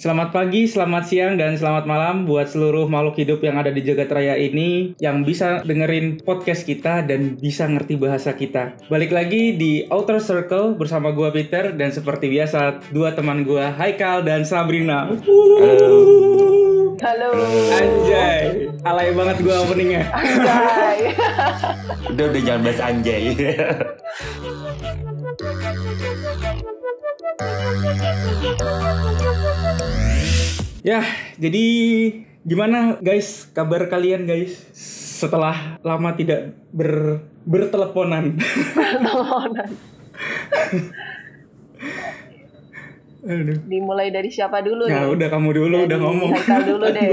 [0.00, 4.08] Selamat pagi, selamat siang, dan selamat malam buat seluruh makhluk hidup yang ada di jagat
[4.08, 8.80] raya ini yang bisa dengerin podcast kita dan bisa ngerti bahasa kita.
[8.88, 14.24] Balik lagi di Outer Circle bersama gua Peter dan seperti biasa dua teman gua Haikal
[14.24, 15.12] dan Sabrina.
[17.04, 17.28] Halo.
[17.76, 20.08] Anjay, alay banget gua openingnya.
[20.16, 21.12] Anjay.
[22.16, 23.36] Udah udah jangan bahas anjay.
[30.80, 31.04] Ya,
[31.36, 31.64] jadi
[32.40, 38.40] gimana guys kabar kalian guys setelah lama tidak ber berteleponan?
[38.96, 39.68] Teleponan.
[43.20, 43.58] Aduh.
[43.68, 45.12] Dimulai dari siapa dulu Ya nih?
[45.12, 46.30] udah kamu dulu udah Dari ngomong.
[46.32, 47.10] Haikal dulu deh.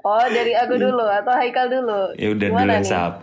[0.00, 2.14] Oh, dari aku dulu atau Haikal dulu?
[2.14, 2.86] ya udah Gimana duluan nih?
[2.86, 3.14] sap.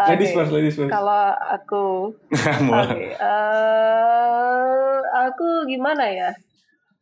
[0.00, 0.88] Ladies first, ladies first.
[0.88, 2.16] Kalau aku,
[2.64, 2.88] Mulai.
[2.88, 6.32] oke, eh, aku gimana ya?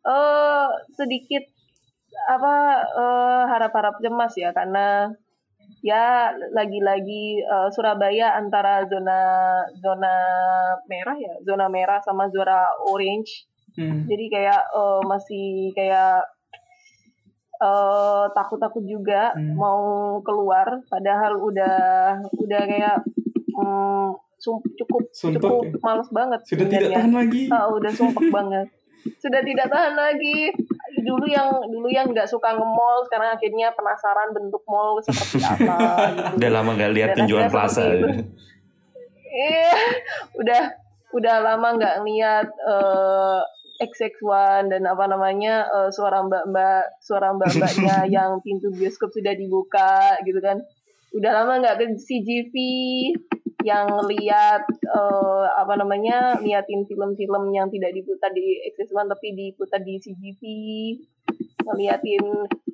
[0.09, 1.45] Oh, sedikit
[2.27, 2.55] apa
[2.89, 5.13] eh, harap-harap cemas ya karena
[5.85, 9.21] ya lagi-lagi eh, Surabaya antara zona
[9.77, 10.15] zona
[10.87, 13.45] merah ya, zona merah sama zona orange.
[13.77, 14.09] Hmm.
[14.09, 16.25] Jadi kayak eh, masih kayak
[17.61, 19.55] eh, takut-takut juga Hmm.
[19.55, 19.83] mau
[20.23, 21.79] keluar padahal udah
[22.33, 22.97] udah kayak
[24.39, 25.73] sum- cukup Sumpek cukup ya?
[25.83, 27.43] males banget Sudah tidak tahan lagi.
[27.51, 28.69] Ah, udah sumpah banget.
[29.17, 30.53] Sudah tidak tahan lagi.
[31.01, 35.77] Dulu yang dulu yang nggak suka nge-mall sekarang akhirnya penasaran bentuk mall seperti apa
[36.17, 36.33] gitu.
[36.37, 37.85] Udah lama gak lihat akhirnya plaza.
[37.89, 38.09] itu.
[39.29, 39.73] Iya,
[40.41, 40.63] udah
[41.15, 43.41] udah lama nggak lihat eh,
[43.79, 50.41] XX1 dan apa namanya eh, suara mbak-mbak suara mbak-mbaknya yang pintu bioskop sudah dibuka gitu
[50.43, 50.61] kan.
[51.15, 52.55] Udah lama nggak ke CGV
[53.67, 59.99] yang lihat eh, apa namanya liatin film-film yang tidak diputar di XX1 tapi diputar di
[59.99, 60.43] CGV
[61.67, 62.25] ngeliatin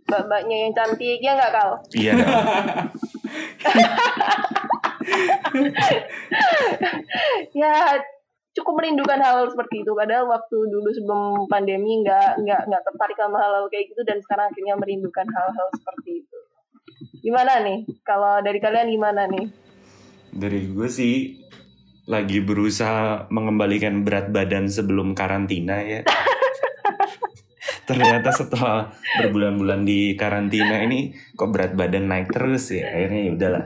[0.05, 1.81] mbak-mbaknya yang cantik ya nggak kal?
[1.97, 2.45] Iya dong.
[7.61, 7.99] ya
[8.55, 13.43] cukup merindukan hal seperti itu padahal waktu dulu sebelum pandemi nggak nggak nggak tertarik sama
[13.43, 16.39] hal-hal kayak gitu dan sekarang akhirnya merindukan hal-hal seperti itu
[17.27, 19.51] gimana nih kalau dari kalian gimana nih
[20.35, 21.39] Dari gue sih
[22.11, 26.03] lagi berusaha mengembalikan berat badan sebelum karantina ya.
[27.89, 28.91] Ternyata setelah
[29.23, 32.91] berbulan-bulan di karantina ini kok berat badan naik terus ya.
[32.91, 33.65] Akhirnya ya udahlah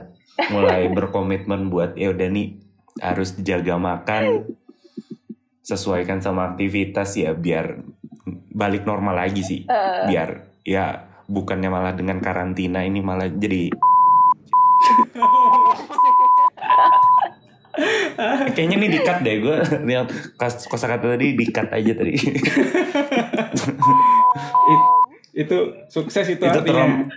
[0.53, 2.53] mulai berkomitmen buat ya udah nih
[3.01, 4.45] harus jaga makan
[5.65, 7.81] sesuaikan sama aktivitas ya biar
[8.53, 9.65] balik normal lagi sih.
[10.05, 13.73] Biar ya bukannya malah dengan karantina ini malah jadi
[18.51, 19.55] Kayaknya nih dikat deh gue
[19.85, 22.13] lihat kos kosakata tadi dikat aja tadi.
[24.65, 24.87] It-
[25.37, 27.15] itu sukses itu, itu terlalu artinya.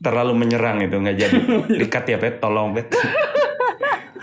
[0.00, 1.38] terlalu menyerang itu nggak jadi.
[1.80, 2.88] Dikat ya pet, tolong pet.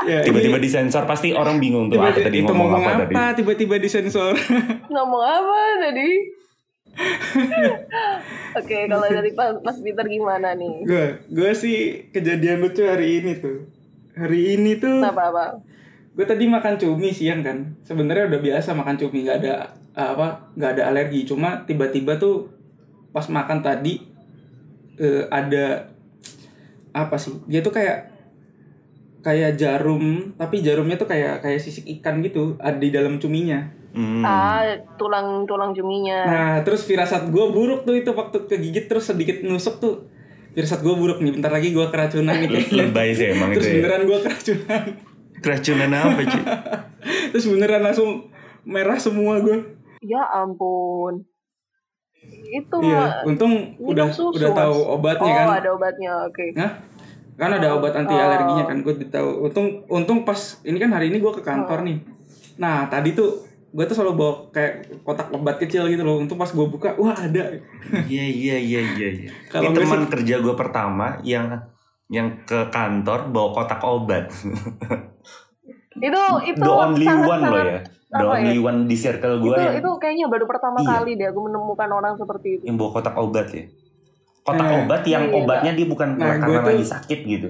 [0.01, 2.91] Ya, Tiba-tiba ini- disensor pasti orang bingung tuh apa tiba-tiba- tadi itu ngomong ngomong apa,
[2.97, 3.35] apa, tadi.
[3.38, 4.34] tiba-tiba disensor.
[4.90, 6.09] ngomong apa tadi
[8.56, 9.29] oke kalau dari
[9.62, 11.78] Mas Peter gimana nih gue gue sih
[12.09, 13.69] kejadian lucu hari ini tuh.
[14.17, 15.45] Hari ini tuh apa apa?
[16.17, 17.78] gue tadi makan cumi siang kan.
[17.85, 21.29] Sebenarnya udah biasa makan cumi nggak ada apa nggak ada alergi.
[21.29, 22.50] Cuma tiba-tiba tuh
[23.13, 24.01] pas makan tadi
[24.97, 25.94] eh, ada
[26.97, 28.09] apa sih dia tuh kayak
[29.22, 33.78] kayak jarum tapi jarumnya tuh kayak kayak sisik ikan gitu ada di dalam cuminya.
[33.97, 34.22] Hmm.
[34.22, 34.61] ah
[34.97, 36.25] tulang tulang cuminya.
[36.29, 40.05] Nah terus firasat gue buruk tuh itu waktu kegigit terus sedikit nusuk tuh
[40.57, 43.69] firasat gue buruk nih bentar lagi gue keracunan nih kayaknya Lebay sih emang terus itu
[43.69, 43.75] ya.
[43.79, 44.84] beneran gue keracunan
[45.38, 46.44] Keracunan apa cuy?
[47.31, 48.09] terus beneran langsung
[48.63, 49.57] merah semua gue
[50.01, 51.22] ya ampun
[52.50, 55.47] itu Iya, mah untung udah susu, udah tahu obatnya oh kan.
[55.56, 56.72] ada obatnya oke Hah?
[57.38, 58.17] Kan ada obat anti Oh.
[58.17, 59.46] alerginya kan gue tahu.
[59.46, 61.85] Untung untung pas ini kan hari ini gue ke kantor Oh.
[61.85, 62.01] nih.
[62.57, 63.46] Nah, tadi tuh
[63.78, 66.18] gue tuh selalu bawa kayak kotak obat kecil gitu loh.
[66.18, 67.62] Untung pas gue buka, wah ada.
[68.03, 69.09] Iya iya iya iya.
[69.16, 69.29] iya.
[69.53, 71.62] Kalau gue teman kerja gue pertama yang
[72.08, 74.34] yang ke kantor bawa kotak obat.
[76.00, 77.79] itu itu The only sangat, one loh ya.
[78.08, 80.90] The apa only one di circle gue itu yang, itu kayaknya baru pertama Iya.
[80.96, 83.66] kali deh aku menemukan orang seperti itu yang bawa kotak obat ya.
[84.41, 87.50] Kotak Eh, obat yang iya, obatnya dia bukan Nah, karena gue tuh- lagi sakit gitu.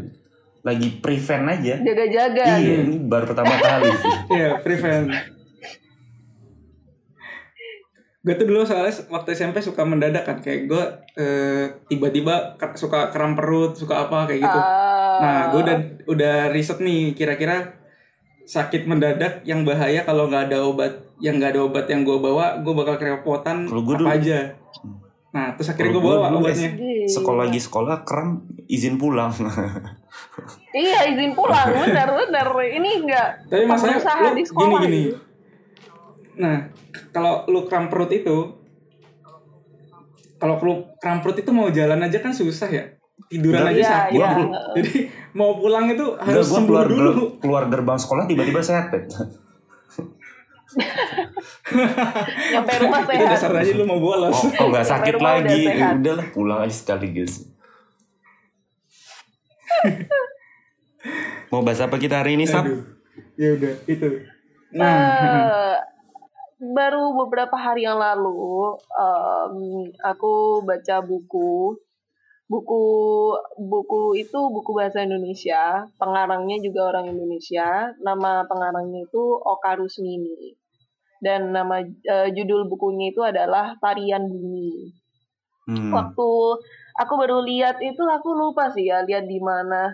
[0.59, 1.75] Lagi prevent aja.
[1.77, 4.13] jaga-jaga Iya, ini baru pertama kali sih.
[4.35, 5.07] Iya, prevent.
[8.27, 10.83] Gue tuh dulu soalnya waktu SMP suka mendadak kan kayak gue
[11.15, 14.59] eh, tiba-tiba ke- suka kram perut suka apa kayak gitu.
[14.59, 15.17] Ah.
[15.17, 17.79] nah gue udah udah riset nih kira-kira
[18.43, 22.59] sakit mendadak yang bahaya kalau nggak ada obat yang nggak ada obat yang gue bawa
[22.59, 24.51] gue bakal kerepotan apa dulu- aja.
[25.27, 26.69] Nah terus akhirnya gue gua bawa dulu obatnya.
[27.07, 29.31] Sekolah lagi sekolah kram izin pulang.
[30.73, 32.47] Iya izin pulang, benar benar.
[32.49, 35.17] Ini enggak tapi lu di gini sekolah gini gitu.
[36.37, 36.57] nah
[37.17, 38.37] kalau lu kram perut itu
[40.37, 42.93] kalau lu kram perut itu mau jalan aja kan susah ya
[43.25, 44.29] tiduran Enggak, aja Iya, sakit iya.
[44.77, 44.93] jadi
[45.33, 49.09] mau pulang itu harus sembuh keluar dulu keluar gerbang sekolah tiba-tiba sehat Pet.
[52.53, 53.33] Nyampe rumah itu sehat.
[53.33, 55.81] dasar aja lu mau bolos oh, oh nggak sakit udah lagi sehat.
[55.81, 57.49] ya udahlah pulang aja sekaligus
[61.49, 62.69] mau bahas apa kita hari ini Sab?
[63.33, 64.21] Ya udah itu
[64.69, 65.96] nah Eh,
[66.57, 69.55] baru beberapa hari yang lalu em,
[70.01, 71.77] aku baca buku.
[72.47, 72.81] Buku
[73.59, 75.83] buku itu buku bahasa Indonesia.
[75.99, 77.91] Pengarangnya juga orang Indonesia.
[77.99, 80.55] Nama pengarangnya itu Oka Rusmini.
[81.19, 84.93] Dan nama eh, judul bukunya itu adalah Tarian Bumi.
[85.67, 85.91] Hmm.
[85.91, 86.29] waktu
[86.95, 89.91] aku baru lihat itu aku lupa sih ya lihat di mana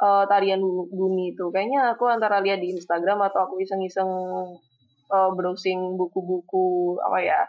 [0.00, 1.52] eh, tarian Bu- bumi itu.
[1.52, 4.08] Kayaknya aku antara lihat di Instagram atau aku iseng-iseng
[5.10, 7.40] eh, browsing buku-buku apa ya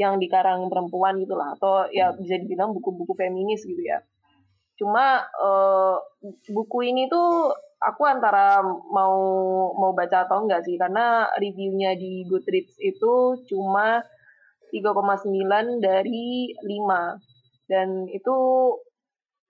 [0.00, 1.54] yang dikarang perempuan gitu lah.
[1.56, 4.00] Atau ya bisa dibilang buku-buku feminis gitu ya.
[4.80, 5.96] Cuma eh,
[6.50, 9.16] buku ini tuh aku antara mau
[9.76, 10.80] mau baca atau enggak sih.
[10.80, 14.00] Karena reviewnya di Goodreads itu cuma
[14.72, 18.36] 3,9 dari 5 dan itu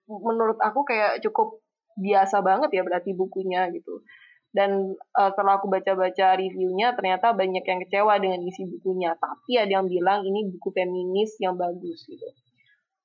[0.07, 1.63] menurut aku kayak cukup
[1.95, 4.03] biasa banget ya berarti bukunya gitu
[4.53, 9.17] dan eh, setelah aku baca-baca reviewnya ternyata banyak yang kecewa dengan isi bukunya.
[9.17, 12.29] Tapi ada yang bilang ini buku feminis yang bagus gitu.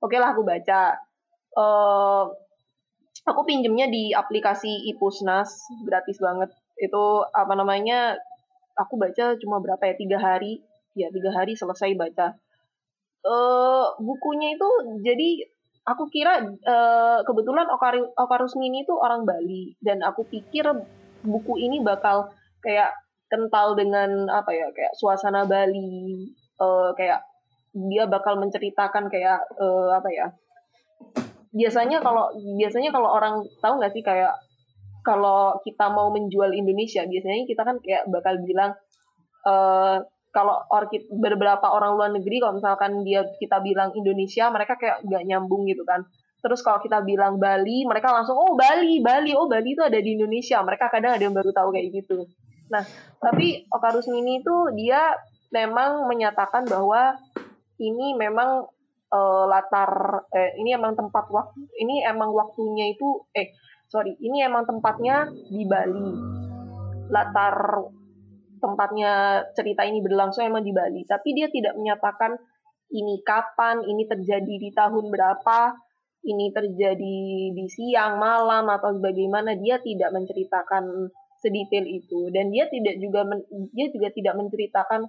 [0.05, 1.01] Oke lah aku baca.
[1.57, 2.25] Eh,
[3.25, 5.49] aku pinjemnya di aplikasi Ipusnas
[5.89, 6.53] gratis banget.
[6.77, 8.21] Itu apa namanya
[8.77, 10.61] aku baca cuma berapa ya tiga hari.
[10.93, 12.37] Ya tiga hari selesai baca.
[13.25, 14.69] Eh bukunya itu
[15.01, 15.49] jadi
[15.89, 19.73] aku kira eh, kebetulan Okari, Okarusmini itu orang Bali.
[19.81, 20.69] Dan aku pikir
[21.23, 22.31] buku ini bakal
[22.63, 22.95] kayak
[23.29, 27.21] kental dengan apa ya kayak suasana Bali eh, kayak
[27.77, 30.27] dia bakal menceritakan kayak eh, apa ya
[31.53, 32.29] biasanya kalau
[32.61, 34.37] biasanya kalau orang tahu nggak sih kayak
[35.01, 38.77] kalau kita mau menjual Indonesia biasanya kita kan kayak bakal bilang
[39.49, 39.99] eh
[40.29, 40.87] kalau or,
[41.19, 45.83] beberapa orang luar negeri kalau misalkan dia kita bilang Indonesia mereka kayak nggak nyambung gitu
[45.89, 46.05] kan
[46.39, 50.15] terus kalau kita bilang Bali mereka langsung oh Bali Bali oh Bali itu ada di
[50.15, 50.63] Indonesia.
[50.63, 52.27] Mereka kadang ada yang baru tahu kayak gitu.
[52.71, 52.85] Nah
[53.19, 55.15] tapi Okarus Mini itu dia
[55.51, 57.17] memang menyatakan bahwa
[57.81, 58.69] ini memang
[59.11, 63.55] eh, latar eh, ini emang tempat waktu ini emang waktunya itu eh
[63.89, 66.11] sorry ini emang tempatnya di Bali.
[67.09, 67.57] Latar
[68.59, 71.07] tempatnya cerita ini berlangsung emang di Bali.
[71.07, 72.37] Tapi dia tidak menyatakan
[72.93, 75.88] ini kapan ini terjadi di tahun berapa
[76.27, 77.19] ini terjadi
[77.55, 82.29] di siang malam atau bagaimana dia tidak menceritakan sedetail itu.
[82.35, 85.07] Dan dia tidak juga men- dia juga tidak menceritakan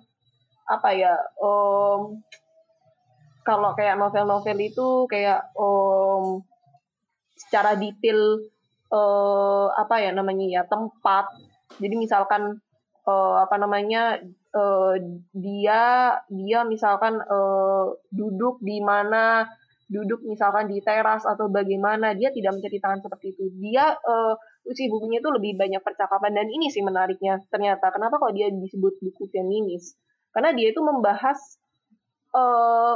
[0.70, 2.22] apa ya em,
[3.42, 6.46] kalau kayak novel-novel itu kayak em,
[7.34, 8.46] secara detail
[8.94, 11.26] eh, apa ya namanya ya tempat.
[11.82, 12.62] Jadi misalkan
[13.10, 14.22] eh, apa namanya
[14.54, 14.96] eh,
[15.34, 15.82] dia
[16.30, 19.50] dia misalkan eh, duduk di mana
[19.90, 23.50] duduk misalkan di teras atau bagaimana dia tidak menceritakan seperti itu.
[23.58, 24.34] Dia eh,
[24.70, 27.90] isi bukunya itu lebih banyak percakapan dan ini sih menariknya ternyata.
[27.90, 29.98] Kenapa kok dia disebut buku feminis?
[30.30, 31.38] Karena dia itu membahas
[32.38, 32.96] eh,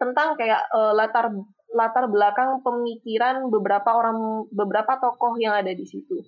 [0.00, 1.28] tentang kayak eh, latar
[1.72, 6.24] latar belakang pemikiran beberapa orang beberapa tokoh yang ada di situ.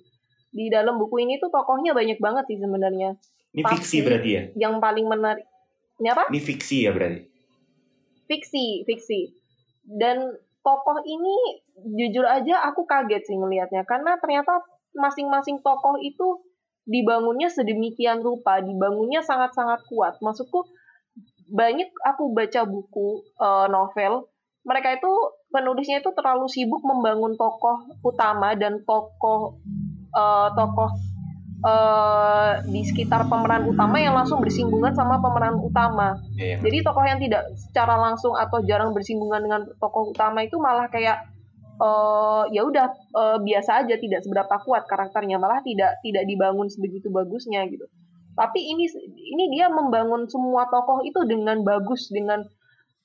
[0.53, 3.17] Di dalam buku ini tuh tokohnya banyak banget sih sebenarnya.
[3.51, 4.43] Ini fiksi Tapi- berarti ya?
[4.61, 5.45] yang paling menarik
[5.97, 6.29] ini apa?
[6.29, 7.33] Ini fiksi ya berarti?
[8.25, 9.44] fiksi fiksi
[9.85, 10.33] dan
[10.65, 11.61] tokoh ini
[11.93, 14.65] jujur aja aku kaget sih ngelihatnya karena ternyata
[14.97, 16.41] masing-masing tokoh itu
[16.85, 20.21] dibangunnya sedemikian rupa dibangunnya sangat-sangat kuat.
[20.21, 20.65] Maksudku
[21.49, 24.25] banyak aku baca buku eh, novel
[24.65, 25.11] mereka itu
[25.53, 29.61] penulisnya itu terlalu sibuk membangun tokoh utama dan tokoh
[30.09, 30.89] eh, tokoh
[31.63, 37.19] eh, di sekitar pemeran utama yang langsung bersinggungan sama pemeran utama Iya, jadi tokoh yang
[37.21, 41.23] tidak secara langsung atau jarang bersinggungan dengan tokoh utama itu malah kayak
[41.75, 47.11] eh ya udah eh, biasa aja tidak seberapa kuat karakternya malah tidak tidak dibangun sebegitu
[47.11, 47.87] bagusnya gitu.
[48.35, 52.43] Tapi ini ini dia membangun semua tokoh itu dengan bagus dengan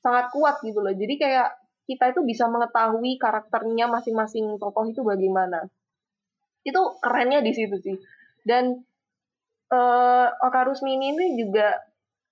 [0.02, 0.90] sangat kuat gitu loh.
[0.94, 1.54] Jadi kayak
[1.86, 5.66] kita itu bisa mengetahui karakternya masing-masing tokoh itu bagaimana.
[6.62, 7.96] Itu kerennya di situ sih.
[8.46, 8.84] Dan
[9.70, 11.78] uh, Oka Rusmini ini juga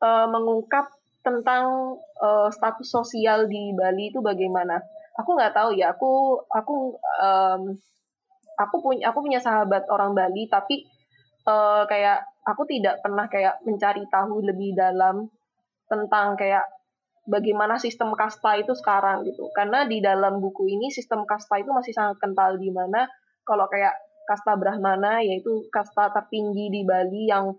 [0.03, 0.91] uh, mengungkap
[1.23, 4.81] tentang uh, status sosial di Bali itu bagaimana.
[5.19, 5.93] Aku nggak tahu ya.
[5.95, 7.75] Aku aku um,
[8.59, 10.87] aku punya aku punya sahabat orang Bali tapi
[11.47, 15.29] uh, kayak aku tidak pernah kayak mencari tahu lebih dalam
[15.89, 16.65] tentang kayak
[17.29, 19.53] bagaimana sistem kasta itu sekarang gitu.
[19.53, 23.05] Karena di dalam buku ini sistem kasta itu masih sangat kental di mana
[23.45, 23.93] kalau kayak
[24.29, 27.57] kasta Brahmana yaitu kasta tertinggi di Bali yang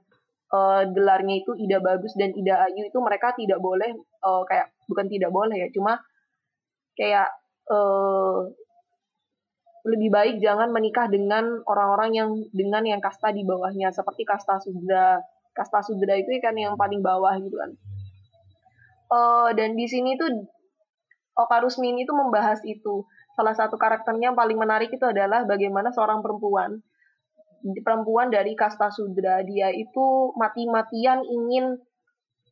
[0.53, 3.89] uh, gelarnya itu Ida Bagus dan Ida Ayu itu mereka tidak boleh
[4.21, 5.97] uh, kayak bukan tidak boleh ya cuma
[6.93, 7.33] kayak
[7.73, 8.45] uh,
[9.87, 15.23] lebih baik jangan menikah dengan orang-orang yang dengan yang kasta di bawahnya seperti kasta Sudra.
[15.55, 17.71] Kasta Sudra itu kan yang paling bawah gitu kan.
[19.09, 20.29] Uh, dan di sini tuh
[21.33, 23.07] Oka Rusmini itu membahas itu
[23.39, 26.83] salah satu karakternya yang paling menarik itu adalah bagaimana seorang perempuan
[27.79, 31.79] perempuan dari kasta sudra dia itu mati-matian ingin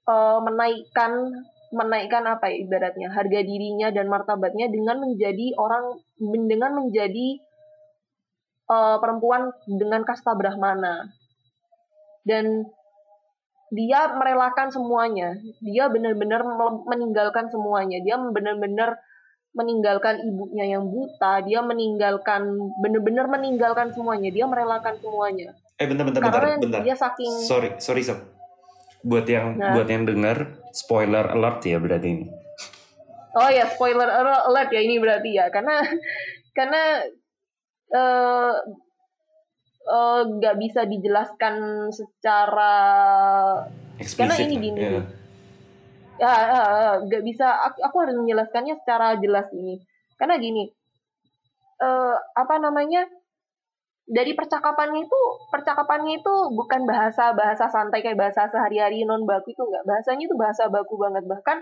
[0.07, 1.43] uh, menaikkan
[1.75, 5.99] menaikkan apa ya ibaratnya harga dirinya dan martabatnya dengan menjadi orang
[6.47, 7.43] dengan menjadi
[8.71, 11.11] uh, perempuan dengan kasta brahmana.
[12.27, 12.67] Dan
[13.71, 15.35] dia merelakan semuanya.
[15.63, 16.43] Dia benar-benar
[16.87, 17.99] meninggalkan semuanya.
[18.03, 18.99] Dia benar-benar
[19.57, 22.45] meninggalkan ibunya yang buta, dia meninggalkan
[22.77, 25.57] bener-bener meninggalkan semuanya, dia merelakan semuanya.
[25.81, 26.81] Eh bentar bentar Karena bentar, bentar.
[26.85, 28.21] Dia saking Sorry, sorry sob.
[29.01, 29.73] Buat yang nah.
[29.73, 32.25] buat yang dengar spoiler alert ya berarti ini.
[33.33, 34.09] Oh ya, spoiler
[34.45, 35.49] alert ya ini berarti ya.
[35.49, 35.81] Karena
[36.57, 36.81] karena
[37.87, 38.53] eh
[39.89, 42.73] uh, uh, bisa dijelaskan secara
[43.97, 44.79] Eksplisit, karena ini gini.
[44.81, 45.26] Yeah
[46.21, 47.47] ya, ya, ya gak bisa.
[47.71, 49.81] Aku, aku harus menjelaskannya secara jelas ini.
[50.17, 50.65] Karena gini
[51.81, 53.05] uh, apa namanya
[54.07, 55.19] dari percakapannya itu
[55.51, 59.83] percakapannya itu bukan bahasa bahasa santai kayak bahasa sehari-hari non baku itu nggak.
[59.83, 61.27] Bahasanya itu bahasa baku banget.
[61.27, 61.57] Bahkan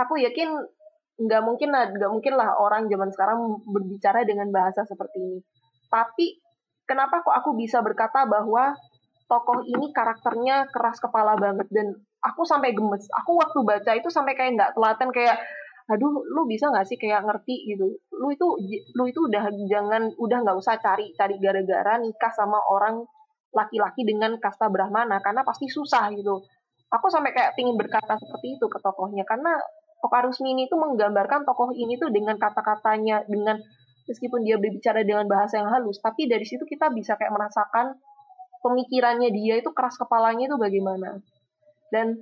[0.00, 0.48] aku yakin
[1.18, 5.38] nggak mungkin lah nggak mungkin lah orang zaman sekarang berbicara dengan bahasa seperti ini.
[5.92, 6.40] Tapi
[6.88, 8.72] kenapa kok aku bisa berkata bahwa
[9.28, 11.92] tokoh ini karakternya keras kepala banget dan
[12.28, 13.08] aku sampai gemes.
[13.24, 15.36] Aku waktu baca itu sampai kayak nggak telaten kayak
[15.88, 17.96] aduh lu bisa nggak sih kayak ngerti gitu?
[18.12, 18.46] Lu itu
[18.92, 23.02] lu itu udah jangan udah nggak usah cari cari gara-gara nikah sama orang
[23.56, 26.44] laki-laki dengan kasta brahmana karena pasti susah gitu.
[26.88, 29.56] Aku sampai kayak pingin berkata seperti itu ke tokohnya karena
[29.98, 33.58] Oka Rusmini itu menggambarkan tokoh ini tuh dengan kata-katanya dengan
[34.06, 37.98] meskipun dia berbicara dengan bahasa yang halus tapi dari situ kita bisa kayak merasakan
[38.64, 41.20] pemikirannya dia itu keras kepalanya itu bagaimana
[41.94, 42.20] dan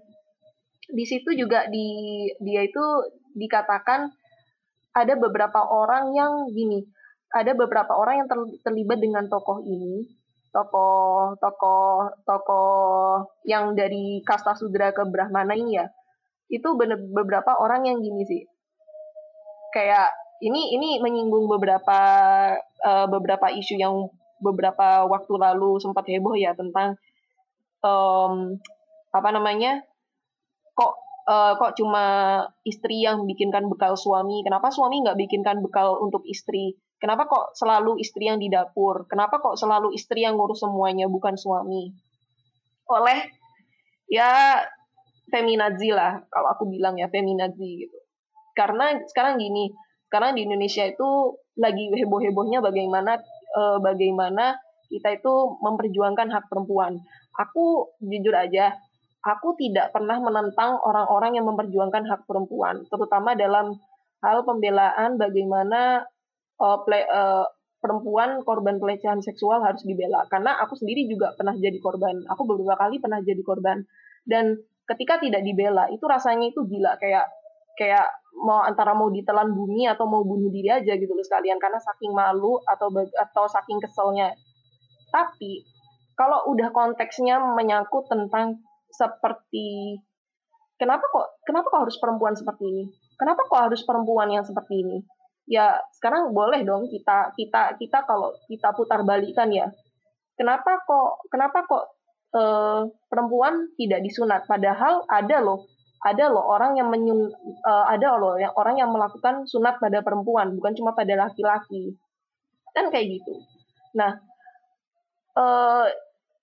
[0.87, 1.87] di situ juga di
[2.39, 2.85] dia itu
[3.35, 4.11] dikatakan
[4.95, 6.87] ada beberapa orang yang gini
[7.35, 8.29] ada beberapa orang yang
[8.63, 10.07] terlibat dengan tokoh ini
[10.57, 15.93] tokoh tokoh tokoh yang dari kasta sudra ke brahmana ini ya.
[16.49, 18.43] Itu bener beberapa orang yang gini sih.
[19.77, 22.01] Kayak ini ini menyinggung beberapa
[22.81, 24.09] uh, beberapa isu yang
[24.41, 26.97] beberapa waktu lalu sempat heboh ya tentang
[27.85, 28.57] um,
[29.19, 29.81] apa namanya
[30.77, 30.93] kok
[31.27, 32.05] uh, kok cuma
[32.63, 34.45] istri yang bikinkan bekal suami?
[34.47, 36.79] Kenapa suami nggak bikinkan bekal untuk istri?
[36.97, 39.05] Kenapa kok selalu istri yang di dapur?
[39.05, 41.93] Kenapa kok selalu istri yang ngurus semuanya bukan suami?
[42.89, 43.29] Oleh
[44.09, 44.63] ya
[45.29, 47.99] feminazi lah kalau aku bilang ya feminazi gitu.
[48.57, 49.69] Karena sekarang gini
[50.09, 53.21] karena di Indonesia itu lagi heboh-hebohnya bagaimana
[53.59, 54.57] uh, bagaimana
[54.87, 57.03] kita itu memperjuangkan hak perempuan.
[57.37, 58.73] Aku jujur aja
[59.27, 63.75] aku tidak pernah menentang orang-orang yang memperjuangkan hak perempuan, terutama dalam
[64.23, 66.07] hal pembelaan bagaimana
[66.63, 67.43] uh, play, uh,
[67.83, 70.25] perempuan korban pelecehan seksual harus dibela.
[70.31, 72.23] Karena aku sendiri juga pernah jadi korban.
[72.31, 73.83] Aku beberapa kali pernah jadi korban.
[74.23, 77.27] Dan ketika tidak dibela, itu rasanya itu gila kayak
[77.77, 78.09] kayak
[78.41, 82.13] mau antara mau ditelan bumi atau mau bunuh diri aja gitu loh sekalian karena saking
[82.15, 84.33] malu atau atau saking keselnya.
[85.13, 85.63] Tapi
[86.17, 88.66] kalau udah konteksnya menyangkut tentang
[88.97, 90.01] seperti
[90.81, 92.85] kenapa kok kenapa kok harus perempuan seperti ini?
[93.17, 94.99] Kenapa kok harus perempuan yang seperti ini?
[95.47, 99.69] Ya sekarang boleh dong kita kita kita kalau kita putar balikan ya.
[100.37, 101.85] Kenapa kok kenapa kok
[102.37, 104.45] eh, perempuan tidak disunat?
[104.49, 105.65] Padahal ada loh
[106.07, 107.35] ada loh orang yang menyun
[107.67, 111.99] uh, ada loh yang orang yang melakukan sunat pada perempuan bukan cuma pada laki-laki
[112.77, 113.35] kan kayak gitu
[113.97, 114.21] nah
[115.35, 115.91] uh,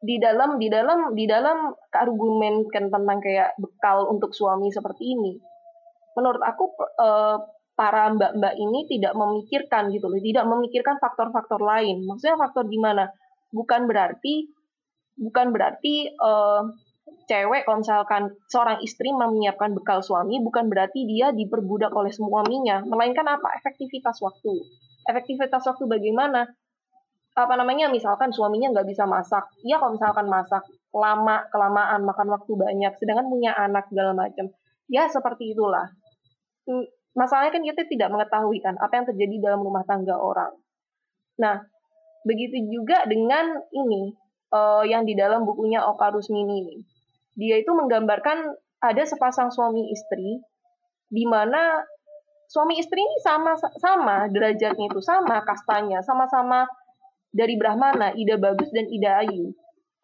[0.04, 5.40] di dalam di dalam di dalam argumen kan tentang kayak bekal untuk suami seperti ini
[6.20, 7.38] menurut aku eh,
[7.74, 13.10] para mbak-mbak ini tidak memikirkan gitu loh tidak memikirkan faktor-faktor lain maksudnya faktor gimana
[13.50, 14.52] bukan berarti
[15.18, 16.68] bukan berarti uh,
[17.28, 23.28] cewek kalau misalkan seorang istri menyiapkan bekal suami bukan berarti dia diperbudak oleh suaminya, melainkan
[23.28, 23.60] apa?
[23.60, 24.54] Efektivitas waktu.
[25.08, 26.48] Efektivitas waktu bagaimana?
[27.34, 27.90] Apa namanya?
[27.90, 30.64] Misalkan suaminya nggak bisa masak, ya kalau misalkan masak
[30.94, 34.54] lama kelamaan makan waktu banyak, sedangkan punya anak segala macam,
[34.86, 35.90] ya seperti itulah.
[36.70, 36.86] Hmm,
[37.18, 40.54] masalahnya kan kita tidak mengetahui kan apa yang terjadi dalam rumah tangga orang.
[41.42, 41.66] Nah,
[42.22, 44.14] begitu juga dengan ini
[44.54, 46.78] uh, yang di dalam bukunya Oka Rusmini ini
[47.34, 50.40] dia itu menggambarkan ada sepasang suami istri
[51.10, 51.82] di mana
[52.48, 56.70] suami istri ini sama sama derajatnya itu sama kastanya sama-sama
[57.34, 59.52] dari Brahmana Ida Bagus dan Ida Ayu.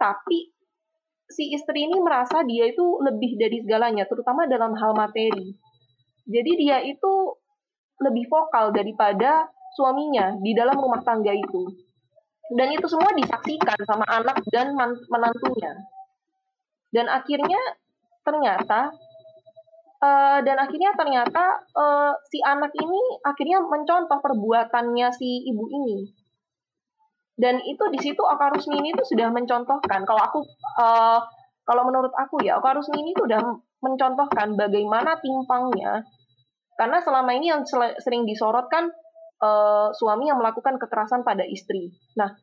[0.02, 0.50] Tapi
[1.30, 5.54] si istri ini merasa dia itu lebih dari segalanya terutama dalam hal materi.
[6.26, 7.14] Jadi dia itu
[8.02, 9.46] lebih vokal daripada
[9.78, 11.70] suaminya di dalam rumah tangga itu.
[12.50, 14.74] Dan itu semua disaksikan sama anak dan
[15.06, 15.86] menantunya.
[16.90, 17.62] Dan akhirnya
[18.26, 18.90] ternyata
[20.02, 26.19] uh, dan akhirnya ternyata uh, si anak ini akhirnya mencontoh perbuatannya si ibu ini
[27.40, 30.04] dan itu di situ Okarusmi ini tuh sudah mencontohkan.
[30.04, 30.40] Kalau aku
[30.76, 31.24] uh,
[31.64, 33.40] kalau menurut aku ya Okarusmi ini tuh sudah
[33.80, 36.04] mencontohkan bagaimana timpangnya.
[36.76, 37.64] Karena selama ini yang
[38.04, 38.92] sering disorot kan
[39.40, 41.96] uh, suami yang melakukan kekerasan pada istri.
[42.20, 42.36] Nah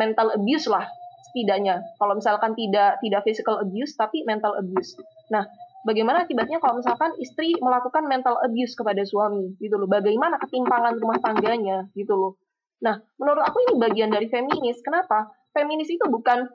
[0.00, 0.88] mental abuse lah
[1.28, 1.84] setidaknya.
[2.00, 4.96] Kalau misalkan tidak tidak physical abuse tapi mental abuse.
[5.28, 5.44] Nah
[5.84, 9.92] bagaimana akibatnya kalau misalkan istri melakukan mental abuse kepada suami gitu loh.
[9.92, 12.41] Bagaimana ketimpangan rumah tangganya gitu loh
[12.82, 16.50] nah menurut aku ini bagian dari feminis kenapa feminis itu bukan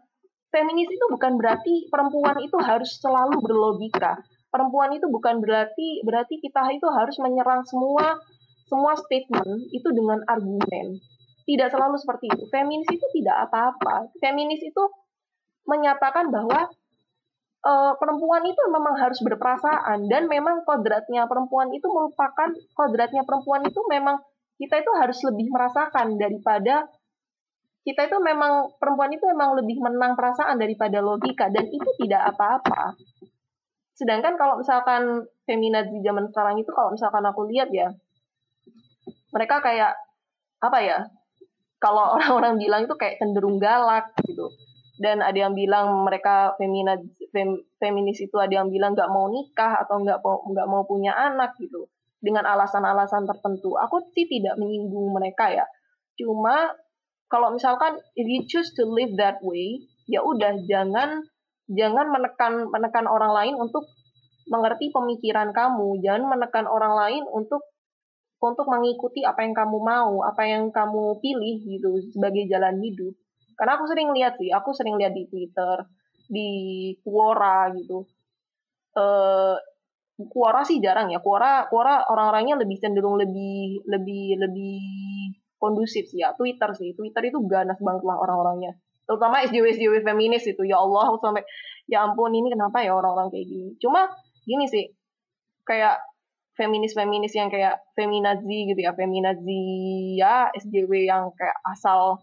[0.52, 4.20] feminis itu bukan berarti perempuan itu harus selalu berlogika
[4.52, 8.20] perempuan itu bukan berarti berarti kita itu harus menyerang semua
[8.68, 11.00] semua statement itu dengan argumen
[11.48, 12.44] tidak selalu seperti itu.
[12.52, 14.12] Feminis itu tidak apa-apa.
[14.20, 14.84] Feminis itu
[15.64, 16.68] menyatakan bahwa
[17.64, 23.80] uh, perempuan itu memang harus berperasaan dan memang kodratnya perempuan itu merupakan kodratnya perempuan itu
[23.88, 24.20] memang
[24.58, 26.90] kita itu harus lebih merasakan daripada
[27.88, 33.00] kita itu memang perempuan itu memang lebih menang perasaan daripada logika dan itu tidak apa-apa.
[33.96, 37.96] Sedangkan kalau misalkan feminazi zaman sekarang itu kalau misalkan aku lihat ya
[39.32, 39.96] mereka kayak
[40.60, 41.00] apa ya
[41.80, 44.52] kalau orang-orang bilang itu kayak cenderung galak gitu
[44.98, 46.98] dan ada yang bilang mereka femina,
[47.30, 51.54] fem, feminis itu ada yang bilang nggak mau nikah atau nggak nggak mau punya anak
[51.62, 51.86] gitu
[52.28, 55.64] dengan alasan-alasan tertentu aku sih tidak menyinggung mereka ya
[56.20, 56.76] cuma
[57.32, 61.24] kalau misalkan if you choose to live that way ya udah jangan
[61.72, 63.88] jangan menekan menekan orang lain untuk
[64.52, 67.64] mengerti pemikiran kamu jangan menekan orang lain untuk
[68.38, 73.18] untuk mengikuti apa yang kamu mau, apa yang kamu pilih gitu sebagai jalan hidup.
[73.58, 75.82] Karena aku sering lihat sih, aku sering lihat di Twitter,
[76.30, 76.50] di
[77.02, 78.06] Quora gitu.
[78.94, 79.58] Eh
[80.18, 81.22] Quora sih jarang ya.
[81.22, 84.82] Quora Quora orang-orangnya lebih cenderung lebih lebih lebih
[85.62, 86.34] kondusif sih ya.
[86.34, 86.98] Twitter sih.
[86.98, 88.74] Twitter itu ganas banget lah orang-orangnya.
[89.06, 90.66] Terutama SJW SJW feminis itu.
[90.66, 91.46] Ya Allah, sampai
[91.86, 93.70] ya ampun ini kenapa ya orang-orang kayak gini.
[93.78, 94.10] Cuma
[94.44, 94.90] gini sih.
[95.64, 96.02] Kayak
[96.58, 99.64] feminis-feminis yang kayak feminazi gitu ya, feminazi
[100.18, 102.18] ya SJW yang kayak asal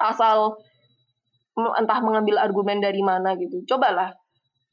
[0.00, 0.56] asal
[1.54, 3.62] entah mengambil argumen dari mana gitu.
[3.68, 4.10] Cobalah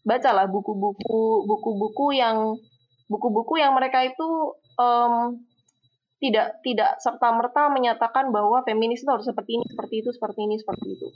[0.01, 2.57] bacalah buku-buku buku-buku yang
[3.05, 5.37] buku-buku yang mereka itu um,
[6.21, 10.55] tidak tidak serta merta menyatakan bahwa feminis itu harus seperti ini seperti itu seperti ini
[10.61, 11.07] seperti itu.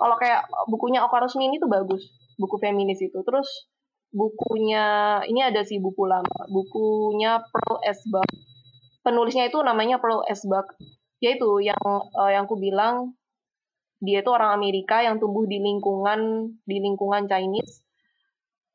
[0.00, 2.08] Kalau kayak bukunya Oka Rusmin itu bagus
[2.40, 3.20] buku feminis itu.
[3.20, 3.48] Terus
[4.10, 8.26] bukunya ini ada sih buku lama bukunya Pearl Esbak
[9.06, 10.74] penulisnya itu namanya Pearl Esbak
[11.22, 13.14] yaitu yang uh, yang ku bilang
[14.02, 17.86] dia itu orang Amerika yang tumbuh di lingkungan di lingkungan Chinese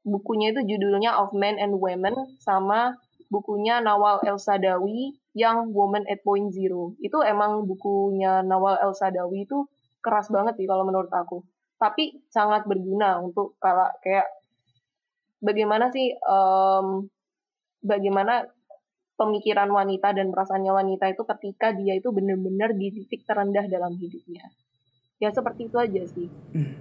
[0.06, 2.96] bukunya itu judulnya Of Men and Women sama
[3.34, 9.50] bukunya Nawal El Sadawi yang Woman at Point Zero itu emang bukunya Nawal El Sadawi
[9.50, 9.66] itu
[10.00, 11.42] keras banget sih kalau menurut aku
[11.82, 14.30] tapi sangat berguna untuk kalau kayak
[15.44, 17.10] bagaimana sih um,
[17.84, 18.48] bagaimana
[19.16, 24.52] pemikiran wanita dan perasaannya wanita itu ketika dia itu benar-benar di titik terendah dalam hidupnya.
[25.20, 26.28] Ya seperti itu aja sih.
[26.52, 26.76] Hmm.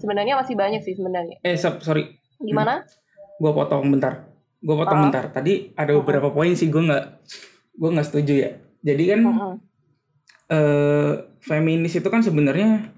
[0.00, 1.40] Sebenarnya masih banyak sih sebenarnya.
[1.44, 2.23] Eh, sorry.
[2.44, 2.84] Gimana?
[2.84, 3.40] Hmm.
[3.40, 4.28] Gue potong bentar.
[4.60, 5.04] Gue potong uh.
[5.08, 5.24] bentar.
[5.32, 7.04] Tadi ada beberapa uh poin sih gue nggak
[7.74, 8.50] gue nggak setuju ya.
[8.84, 9.54] Jadi kan uh -huh.
[10.52, 12.94] uh, feminis itu kan sebenarnya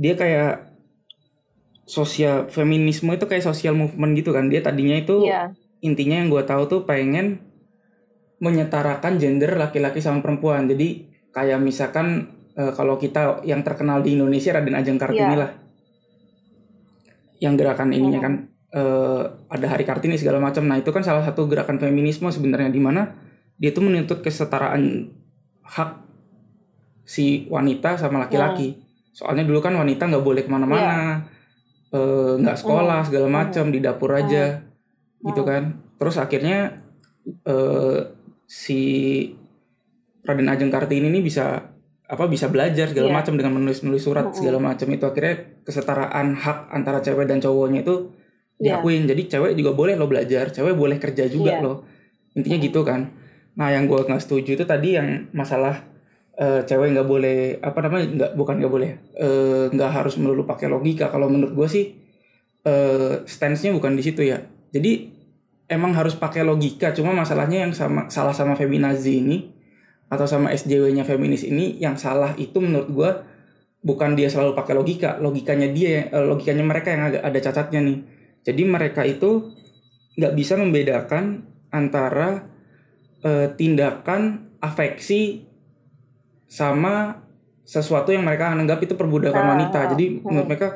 [0.00, 0.70] dia kayak
[1.90, 5.50] sosial feminisme itu kayak sosial movement gitu kan dia tadinya itu yeah.
[5.82, 7.42] intinya yang gue tahu tuh pengen
[8.38, 14.54] menyetarakan gender laki-laki sama perempuan jadi kayak misalkan uh, kalau kita yang terkenal di Indonesia
[14.54, 15.40] Raden Ajeng Kartini yeah.
[15.42, 15.50] lah
[17.40, 18.34] yang gerakan ininya kan
[18.70, 20.62] eh, ada Hari Kartini segala macam.
[20.68, 23.16] Nah, itu kan salah satu gerakan feminisme sebenarnya di mana
[23.60, 25.10] dia tuh menuntut kesetaraan
[25.64, 25.90] hak
[27.04, 28.78] si wanita sama laki-laki.
[29.10, 31.26] Soalnya dulu kan wanita nggak boleh ke mana-mana,
[31.90, 34.62] eh, nggak sekolah segala macam di dapur aja,
[35.24, 35.80] gitu kan.
[35.98, 36.84] Terus akhirnya
[37.26, 37.98] eh,
[38.46, 38.80] si
[40.20, 41.69] Raden Ajeng Kartini ini bisa
[42.10, 43.16] apa bisa belajar segala Iya.
[43.22, 44.36] macam dengan menulis-nulis surat Mm-mm.
[44.36, 48.10] segala macam itu akhirnya kesetaraan hak antara cewek dan cowoknya itu
[48.58, 48.76] Iya.
[48.76, 49.06] diakuin.
[49.06, 51.62] Jadi cewek juga boleh lo belajar, cewek boleh kerja juga Iya.
[51.62, 51.86] loh.
[52.34, 53.14] Intinya gitu kan.
[53.54, 55.86] Nah, yang gue nggak setuju itu tadi yang masalah
[56.34, 60.66] eh, cewek nggak boleh apa namanya nggak bukan nggak boleh eh, nggak harus melulu pakai
[60.66, 61.06] logika.
[61.08, 61.84] Kalau menurut gue sih
[62.62, 64.40] eh, stance-nya bukan di situ ya.
[64.72, 65.12] Jadi
[65.68, 66.90] emang harus pakai logika.
[66.90, 69.38] Cuma masalahnya yang sama salah sama feminazi ini
[70.10, 73.10] atau sama SJW-nya feminis ini yang salah itu menurut gue
[73.86, 75.16] bukan dia selalu pakai logika.
[75.22, 77.98] Logikanya dia, eh, logikanya mereka yang agak ada cacatnya nih.
[78.42, 79.54] Jadi mereka itu
[80.18, 82.50] nggak bisa membedakan antara
[83.22, 85.44] eh, tindakan afeksi
[86.50, 87.22] sama
[87.62, 89.80] sesuatu yang mereka anggap itu perbudakan Ah, wanita.
[89.94, 90.26] Jadi hmm.
[90.26, 90.68] menurut mereka,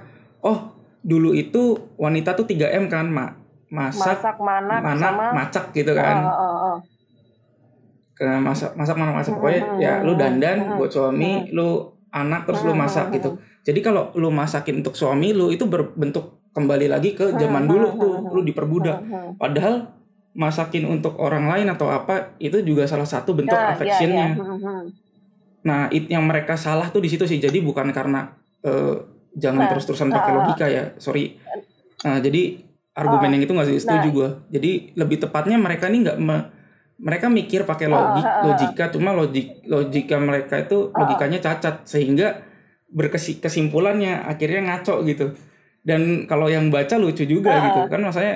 [0.46, 3.42] oh dulu itu wanita tuh 3M kan, mak
[3.74, 6.22] masak, masak manak, manak, sama macak gitu kan.
[6.22, 6.76] Ah, ah, ah.
[8.14, 12.72] Ke masak, masak mana masak pokoknya ya lu dandan buat suami, lu anak terus lu
[12.74, 13.34] masak gitu.
[13.66, 18.14] Jadi kalau lu masakin untuk suami lu itu berbentuk kembali lagi ke zaman dulu tuh,
[18.30, 19.02] lu diperbudak.
[19.34, 19.90] Padahal
[20.34, 24.28] masakin untuk orang lain atau apa itu juga salah satu bentuk iya, affectionnya.
[24.34, 24.82] Hmm, hmm.
[25.64, 27.38] Nah, it, yang mereka salah tuh di situ sih.
[27.38, 28.34] Jadi bukan karena
[28.66, 28.94] eh,
[29.38, 30.92] jangan Nah, terus-terusan pakai logika ya.
[30.98, 31.38] Sorry.
[32.04, 32.60] Nah, jadi
[32.94, 34.14] argumen Ah, yang itu nggak sih setuju nah.
[34.14, 34.28] gua.
[34.50, 36.46] Jadi lebih tepatnya mereka ini nggak me-
[36.94, 38.44] mereka mikir pakai logik, Ah, ah, ah.
[38.54, 40.98] logika, cuma logik logika mereka itu Ah, ah.
[41.04, 42.42] logikanya cacat sehingga
[42.94, 45.34] berkesi kesimpulannya akhirnya ngaco gitu.
[45.84, 47.64] Dan kalau yang baca lucu juga Ah, ah.
[47.68, 48.34] gitu kan maksudnya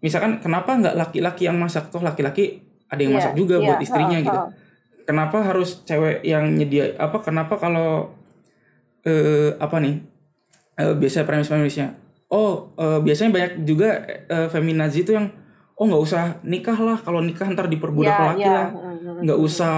[0.00, 3.80] misalkan kenapa nggak laki-laki yang masak toh laki-laki ada yang Iya, masak juga iya, buat
[3.84, 4.48] istrinya ah, gitu ah.
[5.04, 8.12] kenapa harus cewek yang nyedia apa kenapa kalau
[9.04, 10.00] eh apa nih
[10.76, 11.96] eh, biasa premis-premisnya
[12.28, 13.88] oh eh, biasanya banyak juga
[14.28, 15.32] eh, feminazi itu yang
[15.80, 18.52] oh nggak usah nikah lah kalau nikah ntar diperbudak Iya, laki iya.
[18.52, 18.68] lah
[19.24, 19.76] nggak usah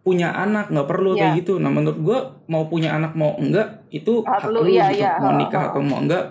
[0.00, 1.38] punya anak nggak perlu kayak Iya.
[1.38, 4.88] gitu nah menurut gua mau punya anak mau enggak itu Hak hak, lu, lu iya,
[4.88, 5.12] gitu iya.
[5.16, 6.24] mau nikah atau mau enggak